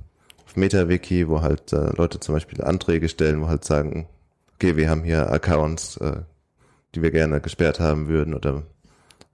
auf 0.45 0.55
MetaWiki, 0.55 1.27
wo 1.27 1.41
halt 1.41 1.73
äh, 1.73 1.89
Leute 1.95 2.19
zum 2.19 2.35
Beispiel 2.35 2.63
Anträge 2.63 3.09
stellen, 3.09 3.41
wo 3.41 3.47
halt 3.47 3.65
sagen, 3.65 4.07
okay, 4.55 4.77
wir 4.77 4.89
haben 4.89 5.03
hier 5.03 5.31
Accounts, 5.31 5.97
äh, 5.97 6.21
die 6.93 7.01
wir 7.01 7.11
gerne 7.11 7.41
gesperrt 7.41 7.79
haben 7.79 8.07
würden 8.07 8.33
oder 8.33 8.63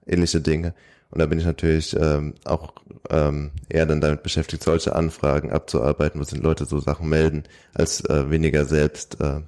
ähnliche 0.06 0.40
Dinge. 0.40 0.74
Und 1.10 1.20
da 1.20 1.26
bin 1.26 1.38
ich 1.38 1.46
natürlich 1.46 1.96
ähm, 1.98 2.34
auch 2.44 2.72
ähm, 3.08 3.52
eher 3.68 3.86
dann 3.86 4.00
damit 4.00 4.22
beschäftigt, 4.22 4.62
solche 4.62 4.94
Anfragen 4.94 5.50
abzuarbeiten, 5.50 6.20
wo 6.20 6.24
sind 6.24 6.42
Leute 6.42 6.66
so 6.66 6.80
Sachen 6.80 7.08
melden, 7.08 7.44
als 7.72 8.04
äh, 8.04 8.30
weniger 8.30 8.66
selbst 8.66 9.20
äh, 9.20 9.40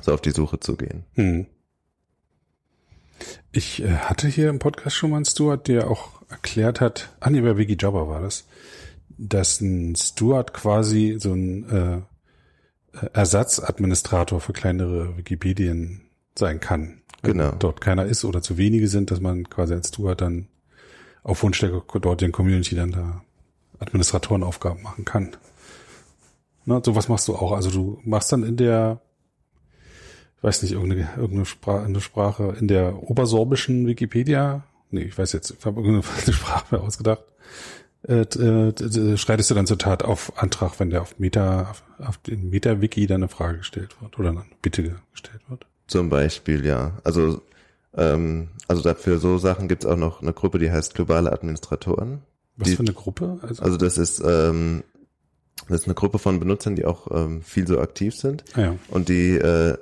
so 0.00 0.14
auf 0.14 0.20
die 0.20 0.30
Suche 0.30 0.60
zu 0.60 0.76
gehen. 0.76 1.04
Hm. 1.14 1.46
Ich 3.50 3.82
äh, 3.82 3.88
hatte 3.88 4.28
hier 4.28 4.48
im 4.48 4.58
Podcast 4.58 4.96
schon 4.96 5.10
mal 5.10 5.16
einen 5.16 5.24
Steward, 5.24 5.66
der 5.68 5.90
auch 5.90 6.22
erklärt 6.28 6.80
hat, 6.80 7.10
ah 7.20 7.30
nee, 7.30 7.40
bei 7.40 7.56
Wikijobber 7.56 8.08
war 8.08 8.20
das, 8.22 8.46
dass 9.08 9.60
ein 9.60 9.94
Steward 9.96 10.54
quasi 10.54 11.16
so 11.18 11.32
ein 11.32 11.68
äh, 11.70 13.06
Ersatzadministrator 13.12 14.40
für 14.40 14.52
kleinere 14.52 15.16
Wikipedien 15.16 16.02
sein 16.36 16.60
kann. 16.60 17.01
Genau. 17.22 17.52
dort 17.58 17.80
keiner 17.80 18.04
ist 18.06 18.24
oder 18.24 18.42
zu 18.42 18.58
wenige 18.58 18.88
sind, 18.88 19.10
dass 19.10 19.20
man 19.20 19.48
quasi 19.48 19.74
als 19.74 19.88
Steward 19.88 20.20
dann 20.20 20.48
auf 21.22 21.42
Wunsch 21.42 21.60
der 21.60 21.70
dortigen 21.70 22.32
Community 22.32 22.74
dann 22.74 22.92
da 22.92 23.22
Administratorenaufgaben 23.78 24.82
machen 24.82 25.04
kann. 25.04 25.36
Na, 26.64 26.80
sowas 26.84 27.08
machst 27.08 27.28
du 27.28 27.34
auch. 27.34 27.52
Also 27.52 27.70
du 27.70 28.00
machst 28.04 28.32
dann 28.32 28.42
in 28.44 28.56
der 28.56 29.00
ich 30.42 30.44
weiß 30.44 30.62
nicht, 30.62 30.72
irgendeine, 30.72 31.08
irgendeine 31.16 31.44
Sprache, 31.44 31.84
eine 31.84 32.00
Sprache 32.00 32.56
in 32.58 32.66
der 32.66 33.00
obersorbischen 33.08 33.86
Wikipedia, 33.86 34.64
nee, 34.90 35.02
ich 35.02 35.16
weiß 35.16 35.32
jetzt, 35.34 35.54
ich 35.56 35.64
habe 35.64 35.80
irgendeine 35.80 36.02
Sprache 36.32 36.80
ausgedacht, 36.80 37.22
äh, 38.08 38.22
äh, 38.22 39.16
schreitest 39.16 39.52
du 39.52 39.54
dann 39.54 39.68
zur 39.68 39.78
Tat 39.78 40.02
auf 40.02 40.32
Antrag, 40.42 40.80
wenn 40.80 40.90
der 40.90 41.02
auf 41.02 41.20
Meta, 41.20 41.70
auf, 41.70 41.84
auf 41.98 42.18
den 42.18 42.50
Meta-Wiki 42.50 43.06
dann 43.06 43.22
eine 43.22 43.28
Frage 43.28 43.58
gestellt 43.58 44.02
wird 44.02 44.18
oder 44.18 44.30
eine 44.30 44.44
Bitte 44.62 44.96
gestellt 45.12 45.42
wird. 45.46 45.64
Zum 45.92 46.08
Beispiel, 46.10 46.64
ja. 46.66 46.98
Also, 47.04 47.42
ähm, 47.96 48.48
also 48.68 48.82
dafür 48.82 49.18
so 49.18 49.38
Sachen 49.38 49.68
gibt's 49.68 49.86
auch 49.86 49.96
noch 49.96 50.22
eine 50.22 50.32
Gruppe, 50.32 50.58
die 50.58 50.70
heißt 50.70 50.94
Globale 50.94 51.30
Administratoren. 51.32 52.22
Was 52.56 52.68
Die- 52.68 52.76
für 52.76 52.80
eine 52.82 52.92
Gruppe? 52.92 53.38
Also, 53.42 53.62
Also 53.62 53.76
das 53.76 53.98
ist, 53.98 54.22
ähm, 54.24 54.82
das 55.68 55.80
ist 55.82 55.86
eine 55.86 55.94
Gruppe 55.94 56.18
von 56.18 56.40
Benutzern, 56.40 56.74
die 56.76 56.84
auch 56.84 57.08
ähm, 57.10 57.42
viel 57.42 57.66
so 57.66 57.78
aktiv 57.80 58.14
sind. 58.16 58.44
ah 58.54 58.60
ja. 58.60 58.76
Und 58.88 59.08
die, 59.08 59.36
äh, 59.36 59.76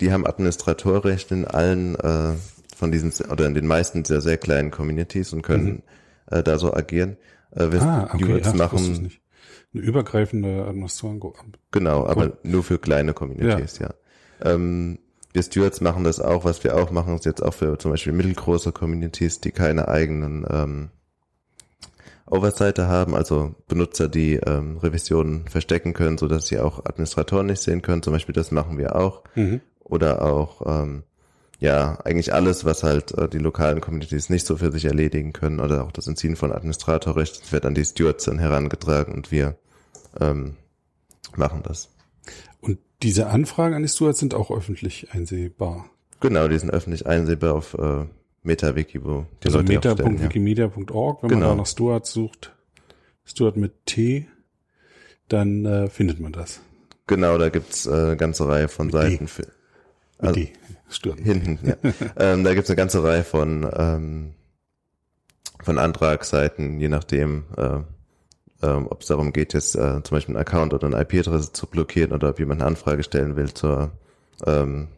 die 0.00 0.12
haben 0.12 0.26
Administratorrecht 0.26 1.30
in 1.32 1.44
allen 1.46 1.94
äh, 1.96 2.32
von 2.76 2.92
diesen, 2.92 3.10
oder 3.30 3.46
in 3.46 3.54
den 3.54 3.66
meisten 3.66 4.02
dieser 4.02 4.20
sehr 4.20 4.36
kleinen 4.36 4.70
Communities 4.70 5.32
und 5.32 5.42
können 5.42 5.82
äh, 6.30 6.42
da 6.42 6.58
so 6.58 6.74
agieren. 6.74 7.16
Äh, 7.52 7.72
wir 7.72 7.80
Ah, 7.82 8.10
okay, 8.12 8.28
ja, 8.32 8.36
es 8.36 8.54
machen, 8.54 9.02
nicht. 9.02 9.20
Eine 9.74 9.82
übergreifende 9.82 10.64
Administratoren. 10.66 11.56
genau, 11.70 12.06
aber 12.06 12.36
nur 12.42 12.62
für 12.62 12.78
kleine 12.78 13.14
Communities, 13.14 13.78
ja. 13.78 13.94
Ähm, 14.42 14.98
wir 15.36 15.42
Stewards 15.42 15.82
machen 15.82 16.02
das 16.02 16.18
auch, 16.18 16.44
was 16.44 16.64
wir 16.64 16.76
auch 16.76 16.90
machen, 16.90 17.14
ist 17.14 17.26
jetzt 17.26 17.42
auch 17.42 17.52
für 17.52 17.78
zum 17.78 17.90
Beispiel 17.90 18.14
mittelgroße 18.14 18.72
Communities, 18.72 19.38
die 19.38 19.52
keine 19.52 19.86
eigenen 19.86 20.46
ähm, 20.48 20.88
Oversighter 22.24 22.88
haben, 22.88 23.14
also 23.14 23.54
Benutzer, 23.68 24.08
die 24.08 24.36
ähm, 24.36 24.78
Revisionen 24.78 25.46
verstecken 25.46 25.92
können, 25.92 26.16
so 26.16 26.26
dass 26.26 26.46
sie 26.46 26.58
auch 26.58 26.86
Administratoren 26.86 27.46
nicht 27.46 27.60
sehen 27.60 27.82
können. 27.82 28.02
Zum 28.02 28.14
Beispiel 28.14 28.32
das 28.32 28.50
machen 28.50 28.78
wir 28.78 28.96
auch. 28.96 29.24
Mhm. 29.34 29.60
Oder 29.80 30.22
auch 30.22 30.62
ähm, 30.64 31.02
ja 31.60 31.98
eigentlich 32.02 32.32
alles, 32.32 32.64
was 32.64 32.82
halt 32.82 33.12
äh, 33.18 33.28
die 33.28 33.38
lokalen 33.38 33.82
Communities 33.82 34.30
nicht 34.30 34.46
so 34.46 34.56
für 34.56 34.72
sich 34.72 34.86
erledigen 34.86 35.34
können 35.34 35.60
oder 35.60 35.84
auch 35.84 35.92
das 35.92 36.06
Entziehen 36.06 36.36
von 36.36 36.50
Administratorrecht, 36.50 37.52
wird 37.52 37.66
an 37.66 37.74
die 37.74 37.84
Stewards 37.84 38.24
dann 38.24 38.38
herangetragen 38.38 39.12
und 39.12 39.30
wir 39.30 39.56
ähm, 40.18 40.56
machen 41.36 41.62
das. 41.62 41.90
Und 42.62 42.78
diese 43.02 43.26
Anfragen 43.28 43.74
an 43.74 43.82
die 43.82 43.88
Stewards 43.88 44.18
sind 44.18 44.34
auch 44.34 44.50
öffentlich 44.50 45.08
einsehbar. 45.12 45.90
Genau, 46.20 46.48
die 46.48 46.58
sind 46.58 46.70
öffentlich 46.70 47.06
einsehbar 47.06 47.54
auf 47.54 47.74
äh, 47.74 48.06
MetaWiki, 48.42 49.04
wo 49.04 49.26
die 49.42 49.46
Also 49.46 49.58
Leute 49.58 49.72
meta.wikimedia.org, 49.72 51.22
wenn 51.22 51.30
man 51.30 51.38
Genau. 51.40 51.50
da 51.50 51.56
nach 51.56 51.66
Stuart 51.66 52.06
sucht, 52.06 52.54
Stuart 53.24 53.56
mit 53.56 53.86
T, 53.86 54.26
dann 55.28 55.64
äh, 55.66 55.88
findet 55.90 56.20
man 56.20 56.32
das. 56.32 56.60
Genau, 57.06 57.36
da 57.38 57.48
gibt's 57.50 57.86
äh, 57.86 57.90
eine 57.92 58.16
ganze 58.16 58.48
Reihe 58.48 58.68
von 58.68 58.86
Mit 58.86 58.94
Seiten 58.94 59.28
für 59.28 59.42
Mit 59.42 59.52
Also- 60.18 60.34
D. 60.40 60.52
Stuart. 60.88 61.18
hinten, 61.18 61.58
ja. 61.66 61.74
ähm, 62.16 62.44
da 62.44 62.54
gibt's 62.54 62.70
eine 62.70 62.76
ganze 62.76 63.02
Reihe 63.02 63.24
von 63.24 63.68
ähm, 63.76 64.32
von 65.64 65.78
Antragsseiten, 65.78 66.78
je 66.78 66.88
nachdem, 66.88 67.44
äh, 67.56 67.80
ähm, 68.62 68.86
ob 68.88 69.02
es 69.02 69.08
darum 69.08 69.32
geht, 69.32 69.52
jetzt 69.54 69.74
äh, 69.76 70.02
zum 70.02 70.16
Beispiel 70.16 70.34
einen 70.36 70.40
Account 70.46 70.72
oder 70.74 70.86
eine 70.86 71.00
IP-Adresse 71.00 71.52
zu 71.52 71.66
blockieren 71.66 72.12
oder 72.12 72.30
ob 72.30 72.38
jemand 72.38 72.60
eine 72.60 72.68
Anfrage 72.68 73.02
stellen 73.02 73.36
will 73.36 73.52
zur 73.52 73.90
ähm, 74.46 74.88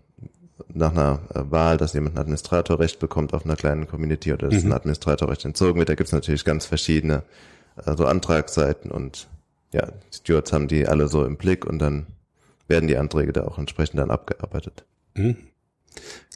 nach 0.72 0.92
einer 0.92 1.20
äh, 1.34 1.50
Wahl, 1.50 1.76
dass 1.76 1.92
jemand 1.92 2.16
ein 2.16 2.18
Administratorrecht 2.20 2.98
bekommt 2.98 3.32
auf 3.34 3.44
einer 3.44 3.56
kleinen 3.56 3.88
Community 3.88 4.32
oder 4.32 4.48
dass 4.48 4.62
Mhm. 4.64 4.70
ein 4.70 4.76
Administratorrecht 4.76 5.44
entzogen 5.44 5.78
wird. 5.78 5.88
Da 5.88 5.94
gibt's 5.94 6.12
natürlich 6.12 6.44
ganz 6.44 6.66
verschiedene 6.66 7.22
äh, 7.84 7.96
so 7.96 8.06
Antragsseiten 8.06 8.90
und 8.90 9.28
ja, 9.72 9.86
die 9.86 10.16
Stewards 10.16 10.52
haben 10.52 10.68
die 10.68 10.86
alle 10.86 11.08
so 11.08 11.24
im 11.24 11.36
Blick 11.36 11.64
und 11.66 11.78
dann 11.78 12.06
werden 12.68 12.88
die 12.88 12.96
Anträge 12.96 13.32
da 13.32 13.44
auch 13.44 13.58
entsprechend 13.58 13.98
dann 13.98 14.10
abgearbeitet. 14.10 14.84
Mhm. 15.14 15.36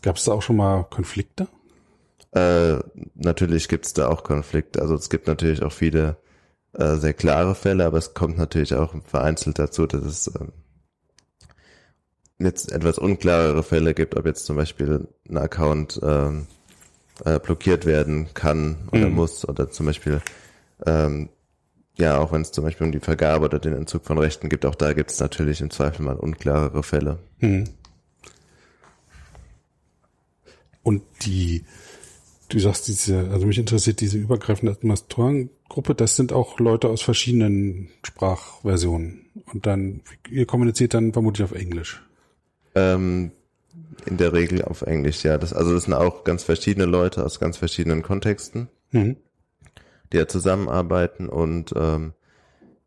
Gab 0.02 0.16
es 0.16 0.24
da 0.24 0.32
auch 0.32 0.42
schon 0.42 0.56
mal 0.56 0.84
Konflikte? 0.84 1.46
Äh, 2.32 2.78
natürlich 3.14 3.68
gibt's 3.68 3.92
da 3.92 4.08
auch 4.08 4.24
Konflikte. 4.24 4.80
Also 4.80 4.94
es 4.94 5.10
gibt 5.10 5.26
natürlich 5.26 5.62
auch 5.62 5.72
viele 5.72 6.16
äh, 6.74 6.96
sehr 6.96 7.14
klare 7.14 7.54
Fälle, 7.54 7.84
aber 7.86 7.98
es 7.98 8.14
kommt 8.14 8.38
natürlich 8.38 8.74
auch 8.74 8.94
vereinzelt 9.04 9.58
dazu, 9.58 9.86
dass 9.86 10.02
es 10.02 10.32
ähm, 10.40 10.52
jetzt 12.38 12.72
etwas 12.72 12.98
unklarere 12.98 13.62
Fälle 13.62 13.94
gibt, 13.94 14.16
ob 14.16 14.26
jetzt 14.26 14.46
zum 14.46 14.56
Beispiel 14.56 15.08
ein 15.28 15.36
Account 15.36 16.00
ähm, 16.02 16.46
äh, 17.24 17.38
blockiert 17.38 17.86
werden 17.86 18.34
kann 18.34 18.88
oder 18.90 19.08
Mhm. 19.08 19.14
muss 19.14 19.48
oder 19.48 19.70
zum 19.70 19.86
Beispiel 19.86 20.20
ähm, 20.86 21.28
ja, 21.96 22.18
auch 22.18 22.32
wenn 22.32 22.40
es 22.42 22.52
zum 22.52 22.64
Beispiel 22.64 22.86
um 22.86 22.92
die 22.92 23.00
Vergabe 23.00 23.44
oder 23.44 23.58
den 23.58 23.74
Entzug 23.74 24.04
von 24.06 24.18
Rechten 24.18 24.48
gibt, 24.48 24.64
auch 24.64 24.74
da 24.74 24.92
gibt's 24.94 25.20
natürlich 25.20 25.60
im 25.60 25.70
Zweifel 25.70 26.04
mal 26.04 26.16
unklarere 26.16 26.82
Fälle. 26.82 27.18
Mhm. 27.40 27.64
Und 30.82 31.02
die, 31.22 31.64
du 32.52 32.58
sagst 32.58 32.88
diese, 32.88 33.30
also 33.30 33.46
mich 33.46 33.58
interessiert 33.58 34.00
diese 34.00 34.18
übergreifende 34.18 34.72
Administratorengruppe, 34.72 35.94
das 35.94 36.16
sind 36.16 36.32
auch 36.32 36.58
Leute 36.60 36.88
aus 36.88 37.02
verschiedenen 37.02 37.88
Sprachversionen. 38.02 39.26
Und 39.52 39.66
dann, 39.66 40.02
ihr 40.30 40.46
kommuniziert 40.46 40.94
dann 40.94 41.12
vermutlich 41.12 41.44
auf 41.44 41.52
Englisch. 41.52 42.02
Ähm, 42.74 43.32
in 44.06 44.16
der 44.16 44.32
Regel 44.32 44.62
auf 44.62 44.82
Englisch, 44.82 45.24
ja. 45.24 45.38
Das, 45.38 45.52
also 45.52 45.72
das 45.72 45.84
sind 45.84 45.94
auch 45.94 46.24
ganz 46.24 46.42
verschiedene 46.42 46.86
Leute 46.86 47.24
aus 47.24 47.40
ganz 47.40 47.56
verschiedenen 47.56 48.02
Kontexten, 48.02 48.68
Mhm. 48.90 49.16
die 50.12 50.18
ja 50.18 50.28
zusammenarbeiten 50.28 51.28
und 51.28 51.72
ähm, 51.76 52.12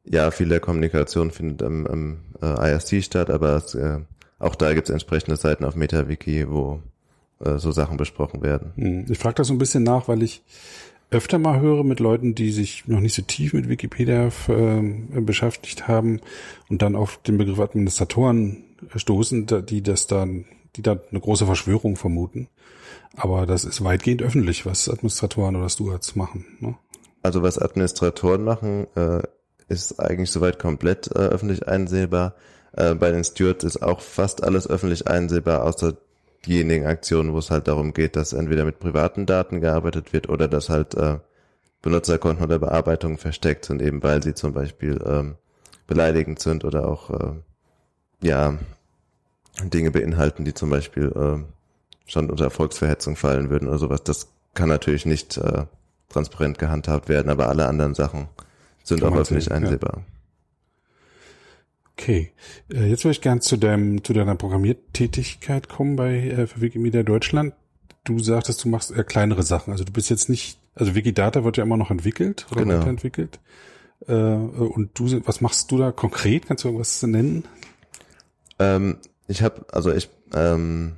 ja, 0.03 0.29
viel 0.29 0.49
der 0.49 0.59
Kommunikation 0.59 1.31
findet 1.31 1.63
im, 1.63 1.87
im 1.87 2.17
äh, 2.41 2.71
IRC 2.71 3.03
statt, 3.03 3.31
aber 3.31 3.55
es, 3.55 3.73
äh, 3.73 4.01
auch 4.37 4.53
da 4.53 4.73
gibt 4.75 4.87
es 4.87 4.93
entsprechende 4.93 5.35
Seiten 5.35 5.65
auf 5.65 5.75
MetaWiki, 5.75 6.47
wo 6.47 6.83
äh, 7.39 7.57
so 7.57 7.71
Sachen 7.71 7.97
besprochen 7.97 8.41
werden. 8.41 8.73
Hm. 8.75 9.05
Ich 9.09 9.17
frage 9.17 9.35
das 9.35 9.47
so 9.47 9.53
ein 9.53 9.57
bisschen 9.57 9.83
nach, 9.83 10.07
weil 10.07 10.23
ich 10.23 10.43
öfter 11.11 11.37
mal 11.37 11.59
höre 11.59 11.83
mit 11.83 11.99
Leuten, 11.99 12.35
die 12.35 12.51
sich 12.51 12.87
noch 12.87 12.99
nicht 12.99 13.13
so 13.13 13.21
tief 13.21 13.53
mit 13.53 13.69
Wikipedia 13.69 14.29
äh, 14.47 15.21
beschäftigt 15.21 15.87
haben 15.87 16.19
und 16.69 16.81
dann 16.81 16.95
auf 16.95 17.21
den 17.21 17.37
Begriff 17.37 17.59
Administratoren 17.59 18.63
stoßen, 18.95 19.47
die 19.65 19.81
das 19.81 20.07
dann, 20.07 20.45
die 20.75 20.81
da 20.81 20.97
eine 21.09 21.19
große 21.19 21.45
Verschwörung 21.45 21.95
vermuten. 21.95 22.47
Aber 23.15 23.45
das 23.45 23.65
ist 23.65 23.83
weitgehend 23.83 24.21
öffentlich, 24.21 24.65
was 24.65 24.89
Administratoren 24.89 25.55
oder 25.55 25.69
Stewards 25.69 26.15
machen. 26.15 26.45
Ne? 26.59 26.75
Also 27.23 27.41
was 27.41 27.57
Administratoren 27.57 28.43
machen, 28.43 28.87
äh, 28.95 29.21
ist 29.67 29.99
eigentlich 29.99 30.31
soweit 30.31 30.59
komplett 30.59 31.07
äh, 31.07 31.19
öffentlich 31.19 31.67
einsehbar. 31.67 32.35
Äh, 32.73 32.95
bei 32.95 33.11
den 33.11 33.23
Stewards 33.23 33.63
ist 33.63 33.81
auch 33.81 34.01
fast 34.01 34.43
alles 34.43 34.67
öffentlich 34.69 35.07
einsehbar, 35.07 35.63
außer 35.63 35.95
diejenigen 36.45 36.85
Aktionen, 36.85 37.33
wo 37.33 37.39
es 37.39 37.51
halt 37.51 37.67
darum 37.67 37.93
geht, 37.93 38.15
dass 38.15 38.33
entweder 38.33 38.65
mit 38.65 38.79
privaten 38.79 39.25
Daten 39.25 39.61
gearbeitet 39.61 40.13
wird 40.13 40.29
oder 40.29 40.47
dass 40.47 40.69
halt 40.69 40.95
äh, 40.95 41.19
Benutzerkonten 41.81 42.43
oder 42.43 42.59
Bearbeitungen 42.59 43.17
versteckt 43.17 43.65
sind, 43.65 43.81
eben 43.81 44.01
weil 44.03 44.23
sie 44.23 44.33
zum 44.33 44.53
Beispiel 44.53 45.01
ähm, 45.05 45.35
beleidigend 45.87 46.39
sind 46.39 46.65
oder 46.65 46.87
auch 46.87 47.09
äh, 47.11 47.33
ja 48.21 48.57
Dinge 49.63 49.91
beinhalten, 49.91 50.45
die 50.45 50.53
zum 50.53 50.69
Beispiel 50.69 51.11
äh, 51.15 51.43
schon 52.09 52.29
unter 52.29 52.49
Volksverhetzung 52.49 53.15
fallen 53.15 53.49
würden 53.49 53.67
oder 53.67 53.77
sowas. 53.77 54.03
Das 54.03 54.27
kann 54.53 54.69
natürlich 54.69 55.05
nicht 55.05 55.37
äh, 55.37 55.65
transparent 56.09 56.59
gehandhabt 56.59 57.09
werden, 57.09 57.29
aber 57.29 57.49
alle 57.49 57.67
anderen 57.67 57.93
Sachen 57.93 58.27
sind 58.83 59.03
auch 59.03 59.15
öffentlich 59.15 59.45
sehen, 59.45 59.65
ja. 59.65 60.14
Okay, 62.05 62.31
äh, 62.71 62.85
jetzt 62.85 63.03
würde 63.03 63.13
ich 63.13 63.21
gern 63.21 63.41
zu 63.41 63.57
deinem 63.57 64.03
zu 64.03 64.13
deiner 64.13 64.35
Programmiertätigkeit 64.35 65.67
kommen 65.67 65.95
bei 65.95 66.19
äh, 66.19 66.45
für 66.45 66.61
Wikimedia 66.61 67.01
Deutschland. 67.01 67.55
Du 68.03 68.19
sagtest, 68.19 68.63
du 68.63 68.69
machst 68.69 68.91
eher 68.91 69.03
kleinere 69.03 69.41
Sachen. 69.41 69.71
Also 69.71 69.85
du 69.85 69.91
bist 69.91 70.11
jetzt 70.11 70.29
nicht, 70.29 70.59
also 70.75 70.93
Wikidata 70.93 71.43
wird 71.43 71.57
ja 71.57 71.63
immer 71.63 71.77
noch 71.77 71.89
entwickelt 71.89 72.45
oder 72.51 72.61
Genau. 72.61 72.77
weiterentwickelt. 72.77 73.39
Äh, 74.07 74.13
und 74.13 74.91
du, 74.93 75.19
was 75.25 75.41
machst 75.41 75.71
du 75.71 75.79
da 75.79 75.91
konkret? 75.91 76.45
Kannst 76.45 76.63
du 76.63 76.67
irgendwas 76.67 77.01
nennen? 77.01 77.45
Ähm, 78.59 78.97
ich 79.27 79.41
habe, 79.41 79.65
also 79.71 79.91
ich 79.91 80.07
ähm, 80.35 80.97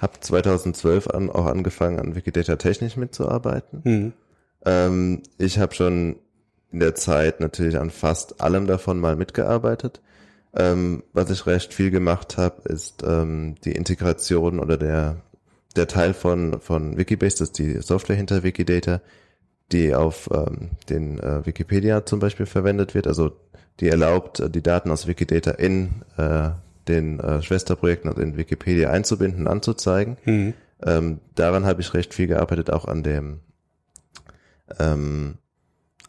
habe 0.00 0.14
2012 0.18 1.06
an, 1.06 1.30
auch 1.30 1.46
angefangen, 1.46 2.00
an 2.00 2.16
Wikidata 2.16 2.56
technisch 2.56 2.96
mitzuarbeiten. 2.96 3.84
Hm. 3.84 4.12
Ähm, 4.66 5.22
ich 5.38 5.60
habe 5.60 5.76
schon 5.76 6.16
in 6.72 6.80
der 6.80 6.96
Zeit 6.96 7.38
natürlich 7.38 7.78
an 7.78 7.90
fast 7.90 8.40
allem 8.40 8.66
davon 8.66 8.98
mal 8.98 9.14
mitgearbeitet. 9.14 10.00
Ähm, 10.54 11.02
was 11.12 11.30
ich 11.30 11.46
recht 11.46 11.74
viel 11.74 11.90
gemacht 11.90 12.38
habe, 12.38 12.68
ist 12.68 13.02
ähm, 13.06 13.56
die 13.64 13.72
Integration 13.72 14.60
oder 14.60 14.76
der 14.76 15.22
der 15.76 15.86
Teil 15.86 16.14
von 16.14 16.60
von 16.60 16.96
Wikibase, 16.96 17.38
das 17.38 17.48
ist 17.48 17.58
die 17.58 17.80
Software 17.82 18.16
hinter 18.16 18.42
Wikidata, 18.42 19.00
die 19.72 19.94
auf 19.94 20.28
ähm, 20.32 20.70
den 20.88 21.20
äh, 21.20 21.44
Wikipedia 21.44 22.06
zum 22.06 22.20
Beispiel 22.20 22.46
verwendet 22.46 22.94
wird. 22.94 23.06
Also 23.06 23.32
die 23.80 23.88
erlaubt, 23.88 24.40
äh, 24.40 24.50
die 24.50 24.62
Daten 24.62 24.90
aus 24.90 25.06
Wikidata 25.06 25.52
in 25.52 26.02
äh, 26.16 26.50
den 26.88 27.20
äh, 27.20 27.42
Schwesterprojekten, 27.42 28.08
also 28.10 28.22
in 28.22 28.36
Wikipedia 28.36 28.90
einzubinden, 28.90 29.46
anzuzeigen. 29.46 30.16
Hm. 30.24 30.54
Ähm, 30.82 31.20
daran 31.34 31.66
habe 31.66 31.80
ich 31.82 31.92
recht 31.92 32.14
viel 32.14 32.28
gearbeitet, 32.28 32.70
auch 32.70 32.86
an 32.86 33.02
dem 33.02 33.40
ähm, 34.78 35.38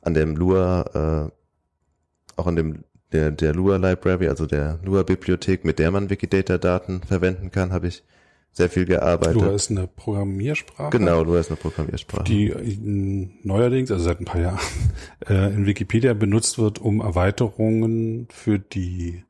an 0.02 0.14
dem 0.14 0.36
Lua, 0.36 1.28
äh, 1.28 2.40
auch 2.40 2.48
an 2.48 2.56
dem 2.56 2.84
der, 3.12 3.32
der 3.32 3.54
Lua 3.54 3.78
Library, 3.78 4.28
also 4.28 4.46
der 4.46 4.80
Lua 4.84 5.04
Bibliothek, 5.04 5.66
mit 5.66 5.80
der 5.80 5.92
man 5.92 6.10
Wikidata-Daten 6.10 7.02
verwenden 7.04 7.52
kann, 7.52 7.72
habe 7.74 7.88
ich 7.88 8.04
sehr 8.52 8.70
viel 8.70 8.86
gearbeitet. 8.86 9.36
Lua 9.36 9.54
ist 9.54 9.72
eine 9.72 9.88
Programmiersprache. 9.88 10.98
genau, 10.98 11.24
Lua 11.24 11.40
ist 11.40 11.50
eine 11.50 11.58
Programmiersprache. 11.58 12.24
die 12.24 12.50
äh, 12.50 13.30
neuerdings, 13.44 13.92
also 13.92 14.04
seit 14.04 14.20
ein 14.20 14.26
paar 14.26 14.42
Jahren, 14.42 14.60
äh, 15.30 15.54
in 15.54 15.66
Wikipedia 15.66 16.14
benutzt 16.14 16.58
wird, 16.58 16.80
um 16.80 17.00
Erweiterungen 17.02 18.28
für 18.32 18.60
die, 18.60 19.24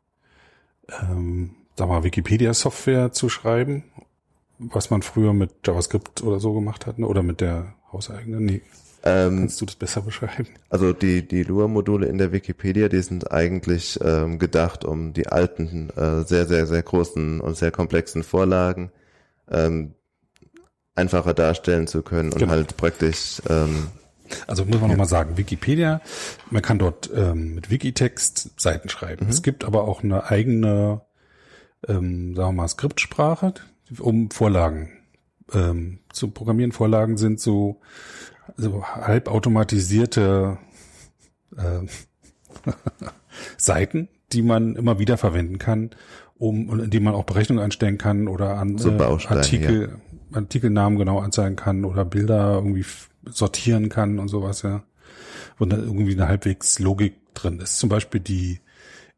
ähm, 1.02 1.52
sag 1.76 1.88
mal, 1.90 2.04
Wikipedia-Software 2.04 3.12
zu 3.12 3.30
schreiben, 3.30 3.84
was 4.58 4.90
man 4.90 5.02
früher 5.02 5.34
mit 5.34 5.52
JavaScript 5.66 6.24
oder 6.24 6.40
so 6.40 6.54
gemacht 6.54 6.86
hat, 6.86 7.00
ne? 7.00 7.08
oder 7.08 7.24
mit 7.24 7.40
der 7.42 7.76
hauseigenen. 7.92 8.46
Nee, 8.46 8.62
ähm, 9.04 9.40
kannst 9.40 9.62
du 9.62 9.66
das 9.66 9.76
besser 9.76 10.02
beschreiben? 10.02 10.48
also 10.70 10.94
die, 10.94 11.28
die 11.28 11.44
Lua-Module 11.44 12.08
in 12.08 12.18
der 12.18 12.32
Wikipedia, 12.32 12.90
die 12.90 13.02
sind 13.02 13.32
eigentlich 13.32 14.00
ähm, 14.04 14.40
gedacht, 14.40 14.86
um 14.86 15.14
die 15.14 15.28
alten, 15.28 15.90
äh, 15.96 16.24
sehr, 16.24 16.46
sehr, 16.46 16.66
sehr 16.68 16.84
großen 16.84 17.40
und 17.42 17.58
sehr 17.58 17.72
komplexen 17.72 18.24
Vorlagen 18.24 18.92
ähm, 19.50 19.94
einfacher 20.96 21.34
darstellen 21.34 21.88
zu 21.88 22.02
können 22.02 22.32
und 22.34 22.40
Genau. 22.40 22.52
halt 22.52 22.76
praktisch 22.78 23.42
ähm, 23.50 23.88
Also 24.48 24.66
muss 24.66 24.74
man 24.76 24.82
noch 24.82 24.88
nochmal 24.90 25.08
sagen, 25.08 25.38
Wikipedia, 25.38 26.02
man 26.52 26.62
kann 26.62 26.78
dort 26.78 27.10
ähm, 27.16 27.56
mit 27.56 27.70
Wikitext 27.72 28.60
Seiten 28.60 28.90
schreiben. 28.90 29.28
Es 29.30 29.42
gibt 29.42 29.64
aber 29.64 29.86
auch 29.86 30.04
eine 30.04 30.26
eigene, 30.26 31.02
ähm, 31.88 32.36
sagen 32.36 32.50
wir 32.50 32.62
mal, 32.62 32.68
Skriptsprache, 32.68 33.54
um 33.98 34.30
Vorlagen 34.30 34.90
ähm, 35.54 36.00
zu 36.12 36.30
programmieren. 36.30 36.72
Vorlagen 36.72 37.18
sind 37.18 37.40
so, 37.40 37.80
so 38.58 38.84
halbautomatisierte 38.84 40.58
äh, 41.58 42.72
Seiten, 43.58 44.10
die 44.32 44.42
man 44.42 44.76
immer 44.76 45.00
wieder 45.00 45.18
verwenden 45.18 45.58
kann, 45.58 45.92
um 46.38 46.90
die 46.90 47.00
man 47.00 47.14
auch 47.14 47.24
Berechnungen 47.24 47.64
einstellen 47.64 47.98
kann 47.98 48.28
oder 48.28 48.58
an 48.58 48.78
So 48.78 48.92
äh, 48.92 49.02
Artikel, 49.02 50.00
Artikelnamen 50.32 50.98
genau 50.98 51.20
anzeigen 51.20 51.56
kann 51.56 51.86
oder 51.86 52.06
Bilder 52.06 52.56
irgendwie 52.56 52.86
sortieren 53.26 53.90
kann 53.90 54.20
und 54.20 54.28
sowas, 54.28 54.62
ja. 54.62 54.84
Wo 55.58 55.66
da 55.66 55.78
irgendwie 55.78 56.14
eine 56.14 56.28
halbwegs 56.28 56.80
Logik 56.80 57.16
drin 57.34 57.60
ist. 57.60 57.80
Zum 57.80 57.90
Beispiel 57.90 58.22
die 58.22 58.60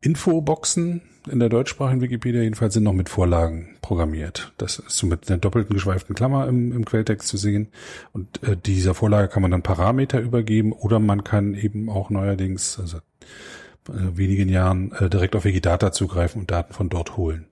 Infoboxen 0.02 1.02
in 1.30 1.40
der 1.40 1.50
deutschsprachigen 1.50 2.02
Wikipedia 2.02 2.42
jedenfalls 2.42 2.74
sind 2.74 2.84
noch 2.84 2.94
mit 2.94 3.10
Vorlagen 3.10 3.78
programmiert. 3.84 4.52
Das 4.58 4.80
ist 4.80 4.98
so 4.98 5.06
mit 5.06 5.30
einer 5.30 5.38
doppelten 5.38 5.76
geschweiften 5.76 6.16
Klammer 6.16 6.48
im, 6.48 6.72
im 6.72 6.86
Quelltext 6.86 7.28
zu 7.28 7.38
sehen. 7.38 7.68
Und 8.12 8.42
äh, 8.44 8.58
dieser 8.58 8.96
Vorlage 8.96 9.28
kann 9.28 9.44
man 9.44 9.52
dann 9.52 9.62
Parameter 9.62 10.20
übergeben 10.20 10.74
oder 10.74 11.00
man 11.00 11.24
kann 11.24 11.54
eben 11.54 11.90
auch 11.90 12.10
neuerdings, 12.10 12.80
also 12.80 12.98
äh, 12.98 14.18
wenigen 14.18 14.50
Jahren 14.50 14.92
äh, 14.94 15.10
direkt 15.10 15.36
auf 15.36 15.46
Wikidata 15.46 15.92
zugreifen 15.92 16.42
und 16.42 16.52
Daten 16.52 16.74
von 16.74 16.90
dort 16.90 17.18
holen. 17.18 17.46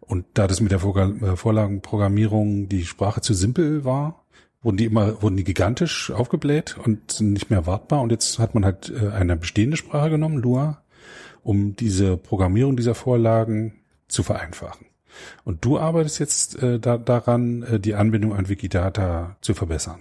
Und 0.00 0.26
da 0.34 0.46
das 0.46 0.60
mit 0.60 0.70
der 0.70 0.82
äh, 0.82 1.36
Vorlagenprogrammierung 1.36 2.68
die 2.68 2.84
Sprache 2.84 3.22
zu 3.22 3.32
simpel 3.32 3.86
war, 3.86 4.24
wurden 4.60 4.76
die 4.76 4.84
immer, 4.84 5.22
wurden 5.22 5.36
die 5.36 5.44
gigantisch 5.44 6.10
aufgebläht 6.10 6.76
und 6.76 7.12
sind 7.12 7.32
nicht 7.32 7.48
mehr 7.48 7.66
wartbar. 7.66 8.02
Und 8.02 8.12
jetzt 8.12 8.38
hat 8.38 8.54
man 8.54 8.66
halt 8.66 8.92
äh, 8.94 9.08
eine 9.08 9.36
bestehende 9.36 9.78
Sprache 9.78 10.10
genommen, 10.10 10.38
Lua, 10.38 10.82
um 11.44 11.76
diese 11.76 12.16
Programmierung 12.16 12.76
dieser 12.76 12.94
Vorlagen 12.94 13.74
zu 14.08 14.22
vereinfachen. 14.22 14.86
Und 15.44 15.64
du 15.64 15.78
arbeitest 15.78 16.18
jetzt 16.18 16.60
äh, 16.60 16.80
da, 16.80 16.98
daran, 16.98 17.62
äh, 17.62 17.78
die 17.78 17.94
Anbindung 17.94 18.34
an 18.34 18.48
Wikidata 18.48 19.36
zu 19.40 19.54
verbessern. 19.54 20.00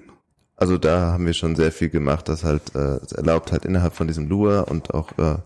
Also 0.56 0.78
da 0.78 1.12
haben 1.12 1.26
wir 1.26 1.34
schon 1.34 1.56
sehr 1.56 1.72
viel 1.72 1.90
gemacht, 1.90 2.30
das 2.30 2.44
halt 2.44 2.76
äh, 2.76 2.98
es 2.98 3.12
erlaubt 3.12 3.52
halt 3.52 3.66
innerhalb 3.66 3.94
von 3.94 4.08
diesem 4.08 4.28
Lua 4.28 4.62
und 4.62 4.94
auch 4.94 5.12
äh, 5.18 5.38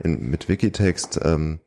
in, 0.00 0.30
mit 0.30 0.48
Wikitext 0.48 1.20
ähm, 1.22 1.60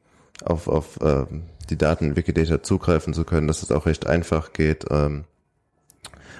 auf, 0.43 0.67
auf 0.67 0.99
ähm, 1.01 1.43
die 1.69 1.77
Daten 1.77 2.05
in 2.05 2.15
Wikidata 2.15 2.63
zugreifen 2.63 3.13
zu 3.13 3.23
können, 3.23 3.47
dass 3.47 3.63
es 3.63 3.71
auch 3.71 3.85
recht 3.85 4.07
einfach 4.07 4.53
geht. 4.53 4.85
Ähm, 4.89 5.25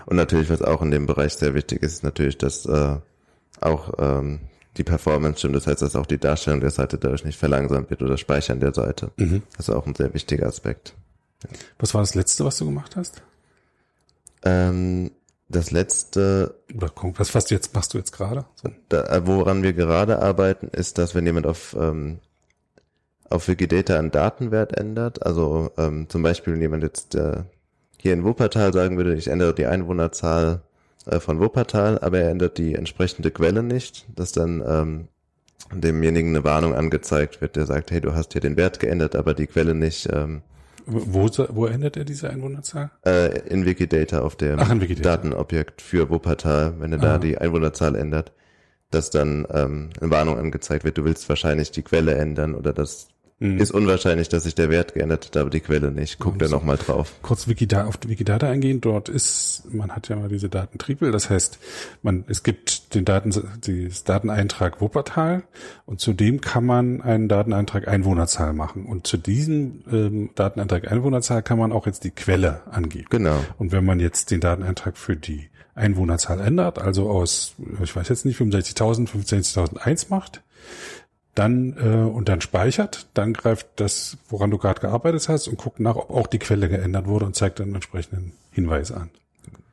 und 0.05 0.17
natürlich, 0.17 0.49
was 0.49 0.61
auch 0.61 0.81
in 0.81 0.91
dem 0.91 1.05
Bereich 1.05 1.33
sehr 1.33 1.53
wichtig 1.53 1.81
ist, 1.81 1.93
ist 1.93 2.03
natürlich, 2.03 2.37
dass 2.37 2.65
äh, 2.65 2.97
auch 3.59 3.93
ähm, 3.97 4.41
die 4.77 4.83
Performance 4.83 5.39
stimmt. 5.39 5.55
Das 5.55 5.67
heißt, 5.67 5.81
dass 5.81 5.95
auch 5.95 6.05
die 6.05 6.17
Darstellung 6.17 6.61
der 6.61 6.71
Seite 6.71 6.97
dadurch 6.97 7.23
nicht 7.23 7.39
verlangsamt 7.39 7.89
wird 7.89 8.01
oder 8.01 8.17
Speichern 8.17 8.59
der 8.59 8.73
Seite. 8.73 9.11
Das 9.57 9.67
ist 9.67 9.75
auch 9.75 9.85
ein 9.85 9.95
sehr 9.95 10.13
wichtiger 10.13 10.47
Aspekt. 10.47 10.93
Was 11.79 11.93
war 11.93 12.01
das 12.01 12.15
Letzte, 12.15 12.45
was 12.45 12.57
du 12.57 12.65
gemacht 12.65 12.95
hast? 12.95 13.21
Ähm, 14.43 15.11
das 15.47 15.71
letzte 15.71 16.55
was, 16.73 17.35
was 17.35 17.45
du 17.45 17.55
jetzt 17.55 17.73
machst 17.75 17.93
du 17.93 17.97
jetzt 17.97 18.11
gerade? 18.11 18.45
Da, 18.89 19.03
äh, 19.03 19.27
woran 19.27 19.61
wir 19.61 19.73
gerade 19.73 20.21
arbeiten, 20.21 20.69
ist, 20.69 20.97
dass 20.97 21.13
wenn 21.13 21.25
jemand 21.25 21.45
auf, 21.45 21.75
ähm, 21.79 22.19
auf 23.29 23.47
Wikidata 23.47 23.97
einen 23.97 24.11
Datenwert 24.11 24.75
ändert, 24.77 25.25
also 25.25 25.71
ähm, 25.77 26.09
zum 26.09 26.23
Beispiel 26.23 26.53
wenn 26.53 26.61
jemand 26.61 26.83
jetzt 26.83 27.13
äh, 27.15 27.43
hier 27.97 28.13
in 28.13 28.23
Wuppertal 28.23 28.73
sagen 28.73 28.97
würde, 28.97 29.15
ich 29.15 29.27
ändere 29.27 29.53
die 29.53 29.67
Einwohnerzahl 29.67 30.61
äh, 31.05 31.19
von 31.19 31.39
Wuppertal, 31.39 31.99
aber 31.99 32.19
er 32.19 32.29
ändert 32.31 32.57
die 32.57 32.75
entsprechende 32.75 33.31
Quelle 33.31 33.63
nicht, 33.63 34.05
dass 34.15 34.31
dann 34.31 34.63
ähm, 34.67 35.07
demjenigen 35.73 36.29
eine 36.29 36.43
Warnung 36.43 36.75
angezeigt 36.75 37.41
wird, 37.41 37.55
der 37.55 37.65
sagt, 37.65 37.91
hey, 37.91 38.01
du 38.01 38.13
hast 38.13 38.33
hier 38.33 38.41
den 38.41 38.57
Wert 38.57 38.79
geändert, 38.79 39.15
aber 39.15 39.33
die 39.33 39.47
Quelle 39.47 39.73
nicht 39.73 40.07
ähm, 40.11 40.41
Wo, 40.85 41.27
wo 41.49 41.65
ändert 41.65 41.97
er 41.97 42.05
diese 42.05 42.29
Einwohnerzahl? 42.29 42.91
äh, 43.05 43.39
in 43.49 43.65
Wikidata 43.65 44.21
auf 44.21 44.35
dem 44.35 44.59
Ach. 44.59 44.71
Datenobjekt 45.01 45.81
für 45.81 46.09
Wuppertal, 46.09 46.75
wenn 46.79 46.93
er 46.93 46.99
Ah. 46.99 47.01
da 47.01 47.17
die 47.17 47.37
Einwohnerzahl 47.37 47.95
ändert, 47.95 48.31
dass 48.91 49.09
dann 49.09 49.47
ähm, 49.51 49.89
eine 49.99 50.11
Warnung 50.11 50.37
angezeigt 50.37 50.83
wird, 50.85 50.97
du 50.99 51.03
willst 51.05 51.27
wahrscheinlich 51.27 51.71
die 51.71 51.81
Quelle 51.81 52.13
ändern 52.15 52.53
oder 52.53 52.71
das 52.71 53.07
Mhm. 53.39 53.59
ist 53.59 53.71
unwahrscheinlich, 53.71 54.29
dass 54.29 54.43
sich 54.43 54.55
der 54.55 54.69
Wert 54.69 54.93
geändert 54.93 55.25
hat, 55.25 55.37
aber 55.37 55.49
die 55.49 55.59
Quelle 55.59 55.91
nicht. 55.91 56.19
Guck 56.19 56.39
da 56.39 56.47
nochmal 56.47 56.77
drauf. 56.77 57.11
Kurz 57.21 57.49
Wikidata, 57.49 57.85
auf 57.85 57.99
Wikidata 58.07 58.49
eingehen. 58.49 58.79
Dort 58.79 59.09
ist, 59.09 59.63
man 59.69 59.91
hat 59.91 60.07
ja 60.07 60.15
mal 60.15 60.29
diese 60.29 60.47
Datentriebel. 60.47 61.11
Das 61.11 61.29
heißt, 61.29 61.59
man, 62.01 62.23
es 62.29 62.43
gibt 62.43 62.95
den 62.95 63.03
Daten, 63.03 63.31
das 63.31 64.03
Dateneintrag 64.05 64.79
Wuppertal 64.79 65.43
und 65.85 65.99
zudem 65.99 66.39
kann 66.39 66.65
man 66.65 67.01
einen 67.01 67.27
Dateneintrag 67.27 67.89
Einwohnerzahl 67.89 68.53
machen. 68.53 68.85
Und 68.85 69.05
zu 69.05 69.17
diesem 69.17 69.83
ähm, 69.91 70.29
Dateneintrag 70.35 70.89
Einwohnerzahl 70.89 71.43
kann 71.43 71.59
man 71.59 71.73
auch 71.73 71.87
jetzt 71.87 72.05
die 72.05 72.11
Quelle 72.11 72.61
angeben. 72.71 73.07
Genau. 73.09 73.43
Und 73.57 73.73
wenn 73.73 73.83
man 73.83 73.99
jetzt 73.99 74.31
den 74.31 74.39
Dateneintrag 74.39 74.97
für 74.97 75.17
die 75.17 75.49
Einwohnerzahl 75.75 76.39
ändert, 76.39 76.79
also 76.79 77.09
aus, 77.09 77.55
ich 77.83 77.93
weiß 77.93 78.07
jetzt 78.07 78.23
nicht, 78.23 78.39
65.000, 78.39 79.09
65.001 79.09 80.05
macht, 80.09 80.41
dann 81.35 81.75
äh, 81.77 82.09
und 82.09 82.29
dann 82.29 82.41
speichert, 82.41 83.07
dann 83.13 83.33
greift 83.33 83.67
das, 83.75 84.17
woran 84.29 84.51
du 84.51 84.57
gerade 84.57 84.81
gearbeitet 84.81 85.27
hast, 85.29 85.47
und 85.47 85.57
guckt 85.57 85.79
nach, 85.79 85.95
ob 85.95 86.09
auch 86.09 86.27
die 86.27 86.39
Quelle 86.39 86.69
geändert 86.69 87.07
wurde 87.07 87.25
und 87.25 87.35
zeigt 87.35 87.59
dann 87.59 87.65
einen 87.67 87.75
entsprechenden 87.75 88.31
Hinweis 88.51 88.91
an. 88.91 89.09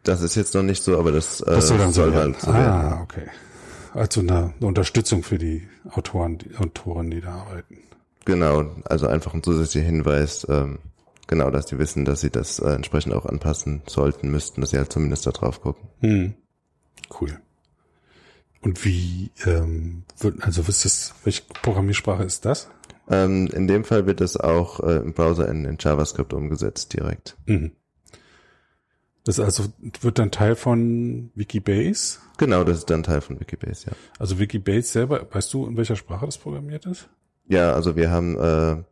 Das 0.02 0.20
ist 0.20 0.34
jetzt 0.34 0.54
noch 0.54 0.64
nicht 0.64 0.82
so, 0.82 0.98
aber 0.98 1.12
das, 1.12 1.40
äh, 1.40 1.46
Das 1.46 1.68
soll 1.68 1.78
dann 1.78 1.92
so 1.92 2.02
werden. 2.02 2.14
halt 2.34 2.40
so 2.40 2.52
werden. 2.52 2.66
ah, 2.66 3.00
okay. 3.02 3.26
Also 3.94 4.20
eine, 4.20 4.52
eine 4.58 4.66
Unterstützung 4.66 5.22
für 5.22 5.38
die 5.38 5.68
Autoren, 5.90 6.38
die 6.38 6.56
Autoren, 6.56 7.10
die 7.10 7.20
da 7.20 7.30
arbeiten. 7.34 7.78
Genau, 8.24 8.64
also 8.84 9.06
einfach 9.06 9.34
ein 9.34 9.42
zusätzlicher 9.42 9.86
Hinweis, 9.86 10.46
ähm, 10.48 10.78
genau, 11.26 11.50
dass 11.50 11.66
die 11.66 11.78
wissen, 11.78 12.04
dass 12.04 12.20
sie 12.20 12.30
das 12.30 12.58
äh, 12.58 12.70
entsprechend 12.70 13.14
auch 13.14 13.26
anpassen 13.26 13.82
sollten, 13.86 14.30
müssten, 14.30 14.60
dass 14.60 14.70
sie 14.70 14.78
halt 14.78 14.92
zumindest 14.92 15.26
da 15.26 15.30
drauf 15.30 15.60
gucken. 15.60 15.88
Hm. 16.00 16.34
Cool. 17.20 17.38
Und 18.62 18.84
wie, 18.84 19.30
ähm, 19.44 20.04
wird, 20.18 20.42
also 20.42 20.66
was 20.68 20.76
ist 20.76 20.84
das, 20.84 21.14
welche 21.24 21.42
Programmiersprache 21.62 22.22
ist 22.22 22.44
das? 22.44 22.68
Ähm, 23.10 23.48
in 23.48 23.66
dem 23.66 23.84
Fall 23.84 24.06
wird 24.06 24.20
es 24.20 24.36
auch 24.36 24.80
äh, 24.80 24.96
im 24.96 25.12
Browser 25.12 25.48
in, 25.48 25.64
in 25.64 25.76
JavaScript 25.78 26.32
umgesetzt 26.32 26.92
direkt. 26.92 27.36
Mhm. 27.46 27.72
Das 29.24 29.38
also 29.38 29.64
wird 30.00 30.18
dann 30.18 30.30
Teil 30.30 30.56
von 30.56 31.30
Wikibase? 31.34 32.18
Genau, 32.38 32.64
das 32.64 32.78
ist 32.78 32.90
dann 32.90 33.02
Teil 33.02 33.20
von 33.20 33.38
Wikibase, 33.38 33.90
ja. 33.90 33.92
Also 34.18 34.38
Wikibase 34.38 34.82
selber, 34.82 35.26
weißt 35.30 35.52
du, 35.54 35.66
in 35.66 35.76
welcher 35.76 35.96
Sprache 35.96 36.26
das 36.26 36.38
programmiert 36.38 36.86
ist? 36.86 37.08
Ja, 37.46 37.72
also 37.72 37.94
wir 37.96 38.10
haben 38.10 38.36
äh, 38.38 38.82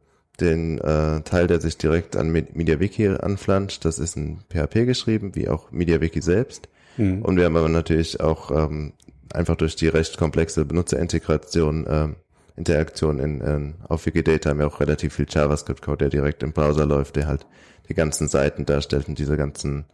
den 0.41 0.79
äh, 0.79 1.23
Teil, 1.23 1.47
der 1.47 1.61
sich 1.61 1.79
direkt 1.79 2.17
an 2.17 2.31
MediaWiki 2.31 3.09
anflanscht. 3.09 3.85
Das 3.85 3.99
ist 3.99 4.17
in 4.17 4.41
PHP 4.51 4.87
geschrieben, 4.87 5.35
wie 5.35 5.49
auch 5.49 5.71
MediaWiki 5.71 6.23
selbst. 6.23 6.69
Mhm. 6.97 7.23
Und 7.23 7.37
wir 7.37 7.45
haben 7.45 7.57
aber 7.57 7.69
natürlich 7.69 8.21
auch 8.21 8.51
ähm, 8.51 8.93
einfach 9.33 9.57
durch 9.57 9.77
die 9.77 9.89
recht 9.89 10.19
komplexe 10.19 10.65
Benutzerintegration 10.65 11.87
äh, 11.87 12.09
Interaktion 12.57 13.19
in, 13.19 13.41
in 13.41 13.75
auf 13.89 14.05
Wikidata 14.07 14.51
haben 14.51 14.59
wir 14.59 14.67
auch 14.67 14.81
relativ 14.81 15.15
viel 15.15 15.27
JavaScript-Code, 15.29 15.99
der 15.99 16.09
direkt 16.11 16.43
im 16.43 16.53
Browser 16.53 16.85
läuft, 16.85 17.17
der 17.17 17.27
halt 17.27 17.47
die 17.89 17.95
ganzen 17.95 18.29
Seiten 18.29 18.67
darstellt 18.67 19.09
und 19.09 19.19
diese 19.19 19.37
ganzen 19.37 19.87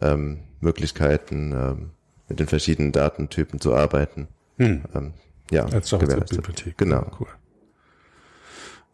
ähm, 0.00 0.40
Möglichkeiten 0.60 1.52
ähm, 1.52 1.90
mit 2.28 2.40
den 2.40 2.48
verschiedenen 2.48 2.92
Datentypen 2.92 3.60
zu 3.60 3.74
arbeiten. 3.74 4.28
Hm. 4.58 4.82
Ähm, 4.94 5.12
ja, 5.50 5.64
als 5.64 5.90
JavaScript-Bibliothek. 5.90 6.76
Genau. 6.76 7.06
Cool. 7.18 7.28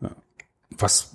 Ja. 0.03 0.11
Was, 0.71 1.13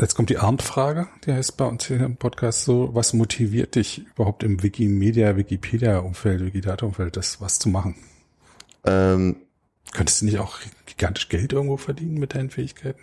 jetzt 0.00 0.14
kommt 0.14 0.30
die 0.30 0.38
Arndt-Frage, 0.38 1.08
die 1.26 1.32
heißt 1.32 1.56
bei 1.56 1.66
uns 1.66 1.86
hier 1.86 2.00
im 2.00 2.16
Podcast 2.16 2.64
so, 2.64 2.94
was 2.94 3.12
motiviert 3.12 3.74
dich 3.74 4.06
überhaupt 4.14 4.44
im 4.44 4.62
Wikimedia, 4.62 5.36
Wikipedia-Umfeld, 5.36 6.40
Wikidata-Umfeld, 6.40 7.16
das 7.16 7.40
was 7.40 7.58
zu 7.58 7.68
machen? 7.68 7.96
Ähm, 8.88 9.36
Könntest 9.92 10.20
du 10.20 10.26
nicht 10.26 10.38
auch 10.38 10.58
gigantisch 10.86 11.28
Geld 11.28 11.52
irgendwo 11.52 11.76
verdienen 11.76 12.18
mit 12.18 12.34
deinen 12.34 12.50
Fähigkeiten? 12.50 13.00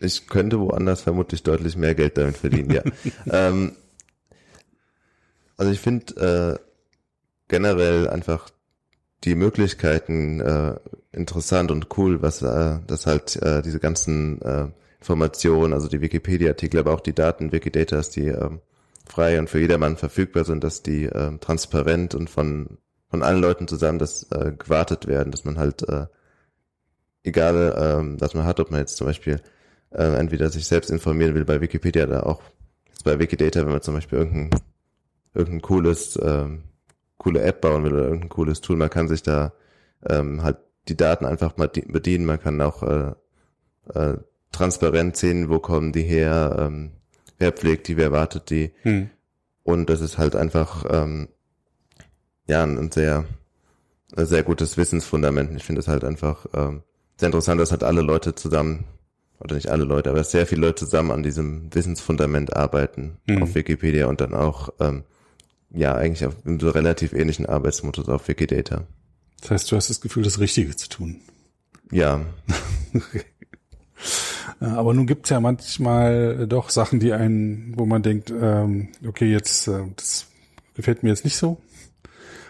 Ich 0.00 0.26
könnte 0.26 0.60
woanders 0.60 1.02
vermutlich 1.02 1.42
deutlich 1.42 1.76
mehr 1.76 1.94
Geld 1.94 2.18
damit 2.18 2.36
verdienen, 2.36 2.70
ja. 2.70 2.82
ähm, 3.30 3.72
also 5.56 5.72
ich 5.72 5.80
finde 5.80 6.58
äh, 6.58 6.62
generell 7.48 8.08
einfach 8.08 8.50
die 9.24 9.34
Möglichkeiten 9.34 10.40
äh, 10.40 10.76
interessant 11.12 11.70
und 11.70 11.88
cool, 11.96 12.20
was 12.20 12.42
äh, 12.42 12.78
das 12.86 13.06
halt 13.06 13.36
äh, 13.36 13.62
diese 13.62 13.80
ganzen 13.80 14.40
äh, 14.42 14.68
Informationen, 15.00 15.72
also 15.72 15.88
die 15.88 16.00
Wikipedia-Artikel, 16.00 16.80
aber 16.80 16.92
auch 16.92 17.00
die 17.00 17.14
Daten, 17.14 17.52
Wikidatas, 17.52 18.10
die 18.10 18.28
äh, 18.28 18.50
frei 19.06 19.38
und 19.38 19.48
für 19.48 19.60
jedermann 19.60 19.96
verfügbar 19.96 20.44
sind, 20.44 20.62
dass 20.62 20.82
die 20.82 21.04
äh, 21.04 21.38
transparent 21.38 22.14
und 22.14 22.28
von 22.28 22.78
von 23.08 23.22
allen 23.22 23.40
Leuten 23.40 23.68
zusammen, 23.68 23.98
dass 23.98 24.24
äh, 24.32 24.52
gewartet 24.56 25.06
werden, 25.06 25.30
dass 25.30 25.44
man 25.44 25.58
halt 25.58 25.88
äh, 25.88 26.06
egal, 27.22 27.74
ähm, 27.78 28.20
was 28.20 28.34
man 28.34 28.44
hat, 28.44 28.60
ob 28.60 28.70
man 28.70 28.80
jetzt 28.80 28.96
zum 28.96 29.06
Beispiel 29.06 29.40
äh, 29.90 30.14
entweder 30.16 30.48
sich 30.50 30.66
selbst 30.66 30.90
informieren 30.90 31.34
will 31.34 31.44
bei 31.44 31.60
Wikipedia 31.60 32.04
oder 32.04 32.26
auch 32.26 32.42
jetzt 32.88 33.04
bei 33.04 33.18
Wikidata, 33.18 33.60
wenn 33.60 33.72
man 33.72 33.82
zum 33.82 33.94
Beispiel 33.94 34.18
irgendein 34.18 34.50
irgendein 35.34 35.62
cooles, 35.62 36.18
ähm, 36.22 36.62
coole 37.18 37.42
App 37.42 37.60
bauen 37.60 37.84
will 37.84 37.92
oder 37.92 38.04
irgendein 38.04 38.30
cooles 38.30 38.60
Tool, 38.60 38.76
man 38.76 38.90
kann 38.90 39.08
sich 39.08 39.22
da 39.22 39.52
ähm, 40.08 40.42
halt 40.42 40.56
die 40.88 40.96
Daten 40.96 41.26
einfach 41.26 41.56
mal 41.56 41.68
bedienen, 41.68 42.24
man 42.24 42.40
kann 42.40 42.60
auch 42.60 42.82
äh, 42.82 43.12
äh, 43.94 44.16
transparent 44.52 45.16
sehen, 45.16 45.50
wo 45.50 45.58
kommen 45.58 45.92
die 45.92 46.02
her, 46.02 46.56
ähm, 46.58 46.92
wer 47.38 47.52
pflegt 47.52 47.88
die, 47.88 47.96
wer 47.96 48.12
wartet 48.12 48.50
die. 48.50 48.72
Hm. 48.82 49.10
Und 49.62 49.90
das 49.90 50.00
ist 50.00 50.16
halt 50.16 50.36
einfach 50.36 50.84
ähm, 50.88 51.28
ja 52.46 52.62
ein 52.62 52.90
sehr 52.90 53.24
ein 54.14 54.26
sehr 54.26 54.42
gutes 54.42 54.76
Wissensfundament. 54.76 55.56
Ich 55.56 55.64
finde 55.64 55.80
es 55.80 55.88
halt 55.88 56.04
einfach 56.04 56.46
ähm, 56.54 56.82
sehr 57.16 57.26
interessant, 57.26 57.60
dass 57.60 57.72
halt 57.72 57.82
alle 57.82 58.02
Leute 58.02 58.34
zusammen 58.34 58.84
oder 59.40 59.54
nicht 59.54 59.68
alle 59.68 59.84
Leute, 59.84 60.10
aber 60.10 60.22
sehr 60.24 60.46
viele 60.46 60.62
Leute 60.62 60.86
zusammen 60.86 61.10
an 61.10 61.22
diesem 61.22 61.74
Wissensfundament 61.74 62.56
arbeiten 62.56 63.18
mhm. 63.26 63.42
auf 63.42 63.54
Wikipedia 63.54 64.06
und 64.06 64.20
dann 64.20 64.34
auch 64.34 64.70
ähm, 64.80 65.04
ja, 65.70 65.94
eigentlich 65.94 66.24
auf 66.24 66.34
einem 66.46 66.60
so 66.60 66.70
relativ 66.70 67.12
ähnlichen 67.12 67.46
Arbeitsmodus 67.46 68.08
auf 68.08 68.28
Wikidata. 68.28 68.84
Das 69.40 69.50
heißt, 69.50 69.72
du 69.72 69.76
hast 69.76 69.90
das 69.90 70.00
Gefühl, 70.00 70.22
das 70.22 70.40
Richtige 70.40 70.74
zu 70.74 70.88
tun. 70.88 71.20
Ja. 71.90 72.24
Aber 74.60 74.94
nun 74.94 75.06
gibt's 75.06 75.28
ja 75.30 75.40
manchmal 75.40 76.46
doch 76.46 76.70
Sachen, 76.70 77.00
die 77.00 77.12
einen, 77.12 77.74
wo 77.76 77.84
man 77.84 78.02
denkt, 78.02 78.30
ähm, 78.30 78.88
okay, 79.06 79.30
jetzt, 79.30 79.68
äh, 79.68 79.82
das 79.96 80.26
gefällt 80.74 81.02
mir 81.02 81.10
jetzt 81.10 81.24
nicht 81.24 81.36
so. 81.36 81.58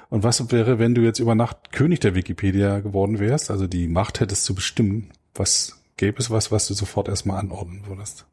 Und 0.09 0.23
was 0.23 0.51
wäre, 0.53 0.79
wenn 0.79 0.95
du 0.95 1.03
jetzt 1.03 1.19
über 1.19 1.35
Nacht 1.35 1.73
König 1.73 2.01
der 2.01 2.15
Wikipedia 2.15 2.81
geworden 2.81 3.19
wärst, 3.19 3.51
also 3.51 3.67
die 3.67 3.89
Macht 3.89 4.21
hättest 4.21 4.45
zu 4.45 4.55
bestimmen? 4.55 5.11
Was 5.35 5.81
gäbe 5.97 6.19
es 6.19 6.31
was, 6.31 6.53
was 6.53 6.69
du 6.69 6.75
sofort 6.75 7.09
erstmal 7.09 7.39
anordnen 7.39 7.83
würdest? 7.87 8.27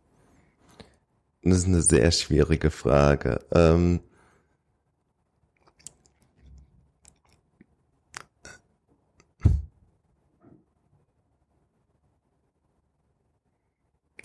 Das 1.42 1.60
ist 1.60 1.68
eine 1.68 1.82
sehr 1.82 2.12
schwierige 2.12 2.72
Frage. 2.72 3.42
Ähm 3.54 4.00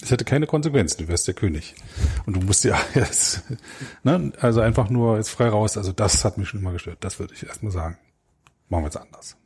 Es 0.08 0.12
hätte 0.12 0.24
keine 0.24 0.46
Konsequenzen, 0.46 1.02
du 1.02 1.08
wärst 1.08 1.26
der 1.26 1.34
König. 1.34 1.74
Und 2.24 2.34
du 2.34 2.40
musst 2.40 2.64
ja 2.64 2.80
jetzt, 2.94 3.42
ne, 4.04 4.32
also 4.40 4.62
einfach 4.62 4.88
nur 4.88 5.18
jetzt 5.18 5.28
frei 5.28 5.50
raus, 5.50 5.76
also 5.76 5.92
das 5.92 6.24
hat 6.24 6.38
mich 6.38 6.48
schon 6.48 6.60
immer 6.60 6.72
gestört, 6.72 6.96
das 7.02 7.18
würde 7.18 7.34
ich 7.34 7.46
erstmal 7.46 7.72
sagen. 7.72 7.98
Machen 8.70 8.84
wir 8.84 8.86
jetzt 8.86 8.96
anders. 8.96 9.36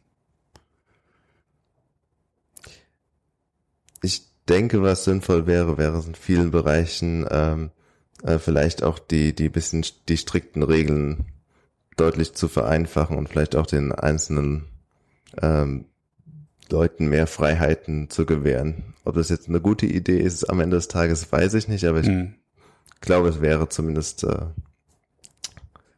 Ich 4.02 4.22
denke, 4.48 4.84
was 4.84 5.02
sinnvoll 5.02 5.48
wäre, 5.48 5.78
wäre 5.78 5.98
es 5.98 6.06
in 6.06 6.14
vielen 6.14 6.52
Bereichen 6.52 7.26
ähm, 7.28 7.72
äh, 8.22 8.38
vielleicht 8.38 8.84
auch 8.84 9.00
die, 9.00 9.34
die 9.34 9.48
bisschen 9.48 9.84
die 10.08 10.16
strikten 10.16 10.62
Regeln 10.62 11.24
deutlich 11.96 12.34
zu 12.34 12.46
vereinfachen 12.46 13.18
und 13.18 13.28
vielleicht 13.28 13.56
auch 13.56 13.66
den 13.66 13.90
einzelnen 13.90 14.68
ähm, 15.42 15.86
Leuten 16.70 17.08
mehr 17.08 17.26
Freiheiten 17.26 18.10
zu 18.10 18.26
gewähren. 18.26 18.91
Ob 19.04 19.14
das 19.14 19.28
jetzt 19.28 19.48
eine 19.48 19.60
gute 19.60 19.86
Idee 19.86 20.18
ist, 20.18 20.44
am 20.44 20.60
Ende 20.60 20.76
des 20.76 20.88
Tages 20.88 21.30
weiß 21.30 21.54
ich 21.54 21.68
nicht, 21.68 21.84
aber 21.84 22.00
ich 22.00 22.08
mhm. 22.08 22.34
glaube, 23.00 23.28
es 23.28 23.40
wäre 23.40 23.68
zumindest 23.68 24.24
äh, 24.24 24.46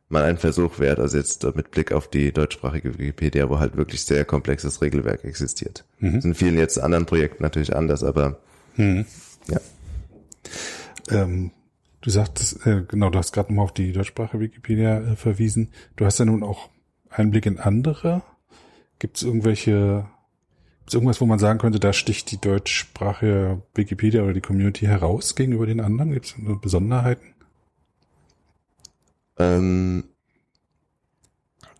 mal 0.08 0.24
ein 0.24 0.38
Versuch 0.38 0.78
wert, 0.78 0.98
also 0.98 1.18
jetzt 1.18 1.44
äh, 1.44 1.52
mit 1.54 1.70
Blick 1.70 1.92
auf 1.92 2.08
die 2.08 2.32
deutschsprachige 2.32 2.98
Wikipedia, 2.98 3.50
wo 3.50 3.58
halt 3.58 3.76
wirklich 3.76 4.04
sehr 4.04 4.24
komplexes 4.24 4.80
Regelwerk 4.80 5.24
existiert. 5.24 5.84
Mhm. 5.98 6.14
Das 6.14 6.24
in 6.24 6.34
vielen 6.34 6.56
jetzt 6.56 6.78
anderen 6.78 7.04
Projekten 7.06 7.42
natürlich 7.42 7.76
anders, 7.76 8.02
aber 8.02 8.40
mhm. 8.76 9.04
ja. 9.48 9.60
Ähm, 11.10 11.50
du 12.00 12.10
sagtest, 12.10 12.66
äh, 12.66 12.84
genau, 12.88 13.10
du 13.10 13.18
hast 13.18 13.32
gerade 13.32 13.50
nochmal 13.50 13.64
auf 13.64 13.74
die 13.74 13.92
deutschsprachige 13.92 14.40
Wikipedia 14.40 15.00
äh, 15.00 15.16
verwiesen. 15.16 15.72
Du 15.96 16.06
hast 16.06 16.18
ja 16.18 16.24
nun 16.24 16.42
auch 16.42 16.70
Einblick 17.10 17.44
in 17.44 17.58
andere. 17.58 18.22
Gibt 18.98 19.18
es 19.18 19.22
irgendwelche 19.22 20.06
irgendwas, 20.92 21.20
wo 21.20 21.26
man 21.26 21.38
sagen 21.38 21.58
könnte, 21.58 21.80
da 21.80 21.92
sticht 21.92 22.30
die 22.30 22.40
deutschsprachige 22.40 23.62
Wikipedia 23.74 24.22
oder 24.22 24.34
die 24.34 24.40
Community 24.40 24.86
heraus 24.86 25.34
gegenüber 25.34 25.66
den 25.66 25.80
anderen? 25.80 26.12
Gibt 26.12 26.26
es 26.26 26.34
Besonderheiten? 26.60 27.34
Ähm, 29.38 30.04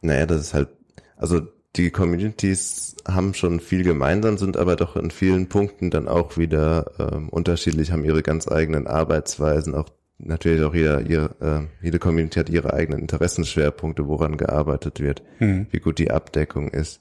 naja, 0.01 0.27
das 0.27 0.41
ist 0.41 0.55
halt, 0.55 0.69
also 1.17 1.43
die 1.77 1.91
Communities 1.91 2.97
haben 3.07 3.35
schon 3.35 3.61
viel 3.61 3.83
gemeinsam, 3.83 4.39
sind 4.39 4.57
aber 4.57 4.77
doch 4.77 4.97
in 4.97 5.11
vielen 5.11 5.49
Punkten 5.49 5.91
dann 5.91 6.09
auch 6.09 6.37
wieder 6.37 6.93
ähm, 6.99 7.29
unterschiedlich, 7.29 7.91
haben 7.91 8.05
ihre 8.05 8.23
ganz 8.23 8.49
eigenen 8.49 8.87
Arbeitsweisen, 8.87 9.75
auch 9.75 9.91
natürlich 10.19 10.63
auch 10.63 10.75
jeder, 10.75 11.01
ihre, 11.03 11.35
äh, 11.41 11.85
jede 11.85 11.99
Community 11.99 12.39
hat 12.39 12.49
ihre 12.49 12.73
eigenen 12.73 13.01
Interessenschwerpunkte, 13.01 14.07
woran 14.07 14.37
gearbeitet 14.37 15.01
wird, 15.01 15.23
hm. 15.39 15.67
wie 15.71 15.81
gut 15.81 15.99
die 15.99 16.11
Abdeckung 16.11 16.69
ist. 16.69 17.01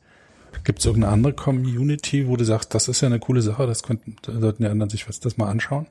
Gibt 0.63 0.79
es 0.79 0.85
irgendeine 0.85 1.13
andere 1.13 1.33
Community, 1.33 2.27
wo 2.27 2.37
du 2.37 2.45
sagst, 2.45 2.73
das 2.73 2.87
ist 2.87 3.01
ja 3.01 3.07
eine 3.07 3.19
coole 3.19 3.41
Sache, 3.41 3.67
das 3.67 3.83
könnten, 3.83 4.15
da 4.21 4.39
sollten 4.39 4.63
die 4.63 4.69
anderen 4.69 4.89
sich 4.89 5.07
was 5.07 5.19
das 5.19 5.37
mal 5.37 5.49
anschauen? 5.49 5.87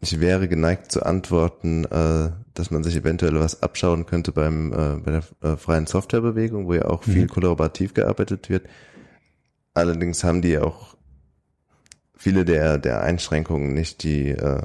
Ich 0.00 0.20
wäre 0.20 0.48
geneigt 0.48 0.92
zu 0.92 1.04
antworten, 1.04 1.84
äh, 1.84 2.30
dass 2.54 2.70
man 2.70 2.84
sich 2.84 2.96
eventuell 2.96 3.38
was 3.40 3.62
abschauen 3.62 4.06
könnte 4.06 4.32
beim 4.32 4.72
äh, 4.72 4.96
bei 4.96 5.10
der 5.10 5.22
äh, 5.42 5.56
freien 5.56 5.86
Softwarebewegung, 5.86 6.66
wo 6.66 6.74
ja 6.74 6.86
auch 6.86 7.02
viel 7.02 7.22
mhm. 7.22 7.28
kollaborativ 7.28 7.94
gearbeitet 7.94 8.48
wird. 8.50 8.66
Allerdings 9.74 10.22
haben 10.22 10.42
die 10.42 10.58
auch 10.58 10.96
viele 12.14 12.44
der 12.44 12.78
der 12.78 13.02
Einschränkungen 13.02 13.72
nicht, 13.72 14.02
die 14.02 14.28
äh, 14.30 14.62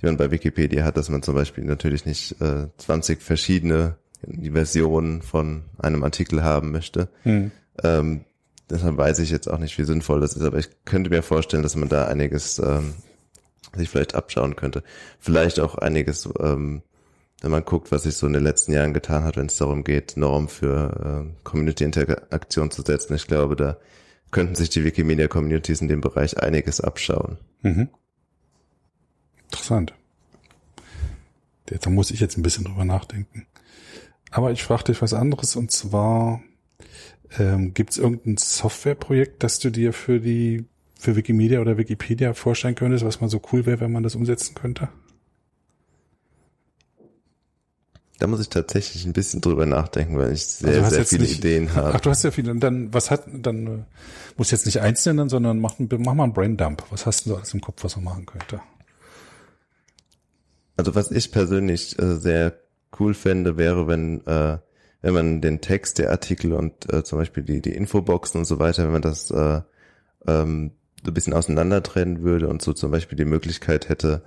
die 0.00 0.06
man 0.06 0.16
bei 0.16 0.30
Wikipedia 0.30 0.84
hat, 0.84 0.96
dass 0.96 1.08
man 1.08 1.22
zum 1.22 1.34
Beispiel 1.34 1.64
natürlich 1.64 2.04
nicht 2.04 2.40
äh, 2.40 2.66
20 2.76 3.22
verschiedene 3.22 3.96
Versionen 4.52 5.22
von 5.22 5.62
einem 5.78 6.02
Artikel 6.02 6.42
haben 6.42 6.72
möchte. 6.72 7.08
Mhm. 7.24 7.52
Ähm, 7.82 8.24
deshalb 8.70 8.96
weiß 8.96 9.18
ich 9.20 9.30
jetzt 9.30 9.48
auch 9.48 9.58
nicht, 9.58 9.76
wie 9.78 9.84
sinnvoll 9.84 10.20
das 10.20 10.34
ist, 10.34 10.42
aber 10.42 10.58
ich 10.58 10.68
könnte 10.84 11.10
mir 11.10 11.22
vorstellen, 11.22 11.62
dass 11.62 11.76
man 11.76 11.88
da 11.88 12.06
einiges 12.06 12.58
ähm, 12.58 12.94
sich 13.74 13.88
vielleicht 13.88 14.14
abschauen 14.14 14.56
könnte. 14.56 14.82
Vielleicht 15.18 15.60
auch 15.60 15.74
einiges, 15.76 16.28
ähm, 16.38 16.82
wenn 17.40 17.50
man 17.50 17.64
guckt, 17.64 17.92
was 17.92 18.04
sich 18.04 18.16
so 18.16 18.26
in 18.26 18.32
den 18.32 18.44
letzten 18.44 18.72
Jahren 18.72 18.94
getan 18.94 19.24
hat, 19.24 19.36
wenn 19.36 19.46
es 19.46 19.56
darum 19.56 19.84
geht, 19.84 20.16
Norm 20.16 20.48
für 20.48 21.24
äh, 21.26 21.44
Community-Interaktion 21.44 22.70
zu 22.70 22.82
setzen. 22.82 23.14
Ich 23.14 23.26
glaube, 23.26 23.56
da 23.56 23.76
könnten 24.30 24.54
sich 24.54 24.70
die 24.70 24.84
Wikimedia-Communities 24.84 25.80
in 25.80 25.88
dem 25.88 26.00
Bereich 26.00 26.38
einiges 26.38 26.80
abschauen. 26.80 27.38
Mhm. 27.62 27.88
Interessant. 29.44 29.94
Da 31.66 31.90
muss 31.90 32.10
ich 32.10 32.20
jetzt 32.20 32.36
ein 32.36 32.42
bisschen 32.42 32.64
drüber 32.64 32.84
nachdenken. 32.84 33.46
Aber 34.30 34.50
ich 34.50 34.64
frage 34.64 34.84
dich 34.84 35.00
was 35.00 35.14
anderes 35.14 35.54
und 35.56 35.70
zwar 35.70 36.42
ähm, 37.38 37.74
gibt 37.74 37.90
es 37.90 37.98
irgendein 37.98 38.36
Softwareprojekt, 38.36 39.42
das 39.42 39.58
du 39.58 39.70
dir 39.70 39.92
für 39.92 40.20
die 40.20 40.64
für 40.98 41.16
Wikimedia 41.16 41.60
oder 41.60 41.76
Wikipedia 41.76 42.32
vorstellen 42.32 42.74
könntest, 42.74 43.04
was 43.04 43.20
mal 43.20 43.28
so 43.28 43.40
cool 43.52 43.66
wäre, 43.66 43.80
wenn 43.80 43.92
man 43.92 44.02
das 44.02 44.14
umsetzen 44.14 44.54
könnte? 44.54 44.88
Da 48.18 48.28
muss 48.28 48.40
ich 48.40 48.48
tatsächlich 48.48 49.04
ein 49.04 49.12
bisschen 49.12 49.40
drüber 49.40 49.66
nachdenken, 49.66 50.16
weil 50.16 50.32
ich 50.32 50.46
sehr, 50.46 50.84
also 50.84 50.96
sehr 50.96 51.04
viele 51.04 51.24
nicht, 51.24 51.38
Ideen 51.38 51.74
habe. 51.74 51.92
Ach, 51.94 52.00
du 52.00 52.10
hast 52.10 52.22
ja 52.22 52.30
viele. 52.30 52.52
Und 52.52 52.60
dann, 52.60 52.94
was 52.94 53.10
hat, 53.10 53.24
dann 53.26 53.66
äh, 53.66 53.84
muss 54.36 54.50
jetzt 54.50 54.66
nicht 54.66 54.80
eins 54.80 55.04
nennen, 55.04 55.28
sondern 55.28 55.60
mach, 55.60 55.74
mach 55.78 56.14
mal 56.14 56.24
einen 56.24 56.32
Braindump. 56.32 56.84
Was 56.90 57.06
hast 57.06 57.26
du 57.26 57.30
so 57.30 57.36
alles 57.36 57.52
im 57.52 57.60
Kopf, 57.60 57.82
was 57.82 57.96
man 57.96 58.04
machen 58.04 58.24
könnte? 58.24 58.60
Also 60.76 60.94
was 60.94 61.10
ich 61.10 61.32
persönlich 61.32 61.98
äh, 61.98 62.16
sehr 62.16 62.54
cool 62.98 63.14
fände, 63.14 63.56
wäre, 63.56 63.88
wenn, 63.88 64.24
äh, 64.26 64.58
wenn 65.04 65.12
man 65.12 65.40
den 65.42 65.60
Text 65.60 65.98
der 65.98 66.10
Artikel 66.10 66.54
und 66.54 66.90
äh, 66.90 67.04
zum 67.04 67.18
Beispiel 67.18 67.42
die, 67.42 67.60
die 67.60 67.74
Infoboxen 67.74 68.38
und 68.38 68.46
so 68.46 68.58
weiter, 68.58 68.84
wenn 68.84 68.92
man 68.92 69.02
das 69.02 69.30
äh, 69.30 69.60
ähm, 70.26 70.70
so 71.04 71.10
ein 71.10 71.14
bisschen 71.14 71.34
auseinander 71.34 71.82
trennen 71.82 72.22
würde 72.22 72.48
und 72.48 72.62
so 72.62 72.72
zum 72.72 72.90
Beispiel 72.90 73.18
die 73.18 73.26
Möglichkeit 73.26 73.90
hätte, 73.90 74.22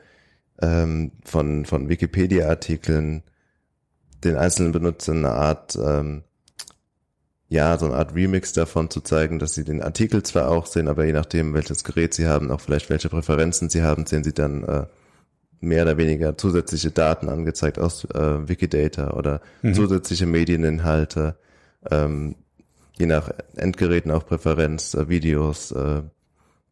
ähm, 0.62 1.13
von, 1.26 1.66
von 1.66 1.90
Wikipedia-Artikeln 1.90 3.24
den 4.24 4.36
einzelnen 4.36 4.72
Benutzern 4.72 5.26
eine 5.26 5.34
Art, 5.34 5.76
ähm, 5.84 6.24
ja, 7.50 7.76
so 7.80 7.88
eine 7.88 7.96
Art 7.96 8.13
Remix 8.13 8.54
davon 8.54 8.92
zu 8.92 9.02
zeigen, 9.02 9.40
dass 9.40 9.56
sie 9.56 9.63
den 9.63 9.82
Artikel 9.82 10.22
zwar 10.22 10.48
auch 10.48 10.68
sehen, 10.68 10.88
aber 10.88 11.06
je 11.06 11.13
nachdem, 11.13 11.56
welches 11.56 11.84
Gerät 11.86 12.13
sie 12.13 12.28
haben, 12.28 12.52
auch 12.52 12.62
vielleicht 12.62 12.92
welche 12.92 13.10
Präferenzen 13.10 13.70
sie 13.70 13.82
haben, 13.82 14.06
sehen 14.06 14.24
sie 14.24 14.34
dann 14.34 14.63
äh, 14.63 14.86
mehr 15.60 15.84
oder 15.84 15.98
weniger 15.98 16.38
zusätzliche 16.38 16.91
Daten 16.91 17.30
angezeigt 17.30 17.80
aus 17.80 18.06
äh, 18.06 18.48
Wikidata 18.48 19.12
oder 19.12 19.41
mhm. 19.62 19.74
zusätzliche 19.74 20.26
Medieninhalte, 20.26 21.38
ähm, 21.89 22.36
je 22.98 23.06
nach 23.06 23.32
Endgeräten 23.56 24.12
auch 24.12 24.26
Präferenz, 24.26 24.93
äh, 24.93 25.10
Videos, 25.10 25.72
äh, 25.72 26.02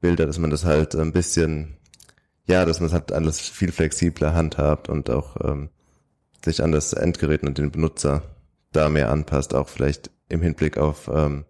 Bilder, 0.02 0.26
dass 0.28 0.38
man 0.38 0.50
das 0.50 0.66
halt 0.66 0.96
ein 0.96 1.14
bisschen, 1.14 1.78
ja, 2.46 2.66
dass 2.66 2.80
man 2.80 2.88
es 2.88 2.94
halt 2.94 3.12
alles 3.12 3.40
viel 3.40 3.72
flexibler 3.72 4.36
handhabt 4.36 4.90
und 4.90 5.10
auch 5.10 5.38
ähm, 5.44 5.70
sich 6.44 6.62
an 6.62 6.72
das 6.72 6.94
Endgerät 6.94 7.44
und 7.44 7.58
den 7.58 7.72
Benutzer 7.72 8.22
da 8.72 8.90
mehr 8.90 9.10
anpasst, 9.10 9.56
auch 9.56 9.68
vielleicht 9.68 10.12
im 10.30 10.42
Hinblick 10.42 10.78
auf 10.78 11.10
ähm, 11.12 11.46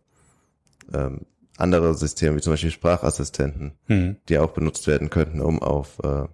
ähm, 0.93 1.21
andere 1.57 1.93
Systeme, 1.95 2.37
wie 2.37 2.41
zum 2.41 2.53
Beispiel 2.53 2.71
Sprachassistenten, 2.71 3.73
mhm. 3.87 4.17
die 4.29 4.37
auch 4.37 4.51
benutzt 4.51 4.87
werden 4.87 5.09
könnten, 5.09 5.41
um 5.41 5.61
auf 5.61 5.99
äh, 6.03 6.27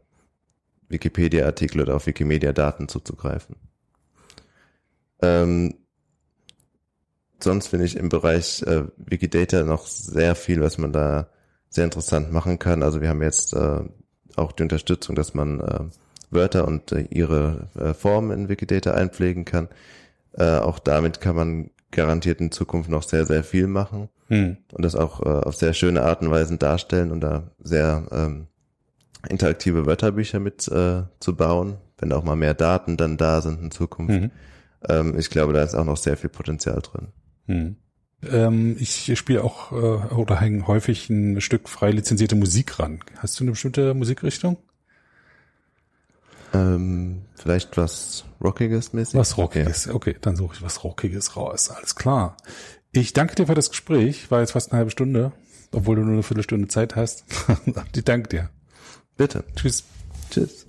Wikipedia-Artikel 0.91 1.81
oder 1.81 1.95
auf 1.95 2.07
Wikimedia-Daten 2.07 2.87
zuzugreifen. 2.87 3.55
Ähm, 5.21 5.75
sonst 7.39 7.67
finde 7.67 7.85
ich 7.85 7.95
im 7.95 8.09
Bereich 8.09 8.63
äh, 8.63 8.83
Wikidata 8.97 9.63
noch 9.63 9.85
sehr 9.85 10.35
viel, 10.35 10.61
was 10.61 10.77
man 10.77 10.91
da 10.91 11.27
sehr 11.69 11.85
interessant 11.85 12.31
machen 12.31 12.59
kann. 12.59 12.83
Also 12.83 13.01
wir 13.01 13.09
haben 13.09 13.21
jetzt 13.21 13.53
äh, 13.53 13.81
auch 14.35 14.51
die 14.51 14.63
Unterstützung, 14.63 15.15
dass 15.15 15.33
man 15.33 15.59
äh, 15.59 15.79
Wörter 16.29 16.67
und 16.67 16.91
äh, 16.91 17.07
ihre 17.09 17.69
äh, 17.75 17.93
Formen 17.93 18.31
in 18.31 18.49
Wikidata 18.49 18.93
einpflegen 18.93 19.45
kann. 19.45 19.69
Äh, 20.33 20.57
auch 20.57 20.79
damit 20.79 21.21
kann 21.21 21.35
man 21.35 21.69
garantiert 21.91 22.39
in 22.39 22.51
Zukunft 22.51 22.89
noch 22.89 23.03
sehr, 23.03 23.25
sehr 23.25 23.43
viel 23.43 23.67
machen 23.67 24.09
hm. 24.27 24.57
und 24.71 24.85
das 24.85 24.95
auch 24.95 25.21
äh, 25.21 25.29
auf 25.29 25.55
sehr 25.55 25.73
schöne 25.73 26.03
Art 26.03 26.21
und 26.21 26.31
Weise 26.31 26.57
darstellen 26.57 27.11
und 27.11 27.19
da 27.19 27.51
sehr 27.59 28.07
ähm, 28.11 28.47
interaktive 29.29 29.85
Wörterbücher 29.85 30.39
mit 30.39 30.67
äh, 30.67 31.03
zu 31.19 31.35
bauen, 31.35 31.77
wenn 31.97 32.11
auch 32.13 32.23
mal 32.23 32.35
mehr 32.35 32.53
Daten 32.53 32.97
dann 32.97 33.17
da 33.17 33.41
sind 33.41 33.61
in 33.61 33.71
Zukunft. 33.71 34.21
Mhm. 34.21 34.31
Ähm, 34.87 35.17
ich 35.17 35.29
glaube, 35.29 35.53
da 35.53 35.63
ist 35.63 35.75
auch 35.75 35.85
noch 35.85 35.97
sehr 35.97 36.17
viel 36.17 36.29
Potenzial 36.29 36.81
drin. 36.81 37.07
Mhm. 37.47 37.75
Ähm, 38.29 38.75
ich 38.79 39.17
spiele 39.17 39.43
auch 39.43 39.71
äh, 39.71 40.13
oder 40.13 40.39
hänge 40.39 40.67
häufig 40.67 41.09
ein 41.09 41.41
Stück 41.41 41.69
frei 41.69 41.91
lizenzierte 41.91 42.35
Musik 42.35 42.79
ran. 42.79 42.99
Hast 43.17 43.39
du 43.39 43.43
eine 43.43 43.51
bestimmte 43.51 43.93
Musikrichtung? 43.93 44.57
Ähm, 46.53 47.23
vielleicht 47.35 47.77
was 47.77 48.25
Rockiges 48.41 48.93
mäßig? 48.93 49.15
Was 49.15 49.37
Rockiges, 49.37 49.87
okay. 49.87 50.11
okay, 50.11 50.17
dann 50.21 50.35
suche 50.35 50.55
ich 50.55 50.61
was 50.61 50.83
Rockiges 50.83 51.35
raus, 51.35 51.69
alles 51.71 51.95
klar. 51.95 52.37
Ich 52.91 53.13
danke 53.13 53.35
dir 53.35 53.47
für 53.47 53.55
das 53.55 53.69
Gespräch, 53.69 54.29
war 54.31 54.41
jetzt 54.41 54.51
fast 54.51 54.71
eine 54.71 54.79
halbe 54.79 54.91
Stunde, 54.91 55.31
obwohl 55.71 55.95
du 55.95 56.01
nur 56.03 56.13
eine 56.13 56.23
Viertelstunde 56.23 56.67
Zeit 56.67 56.95
hast. 56.95 57.23
ich 57.95 58.03
danke 58.03 58.27
dir. 58.27 58.49
Bitte. 59.17 59.43
Tschüss. 59.55 59.83
Tschüss. 60.29 60.65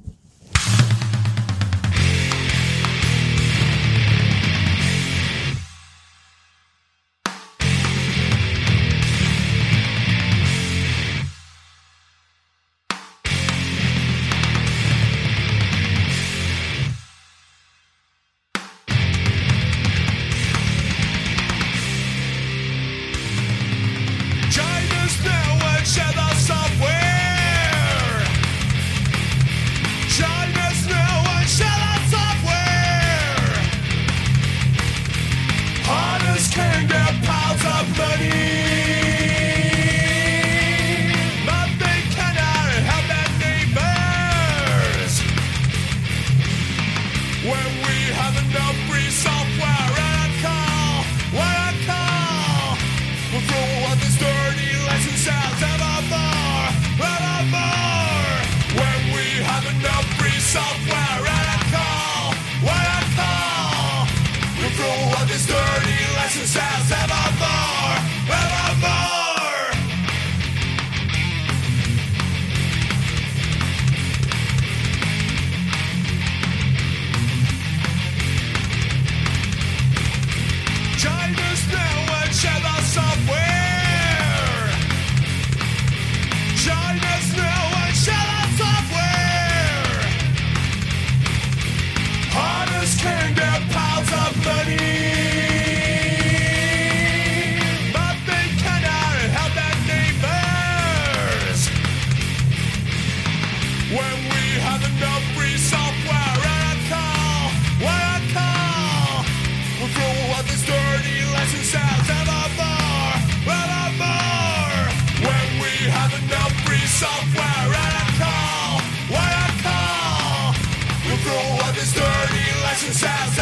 Russian 122.83 122.95
size. 122.95 123.42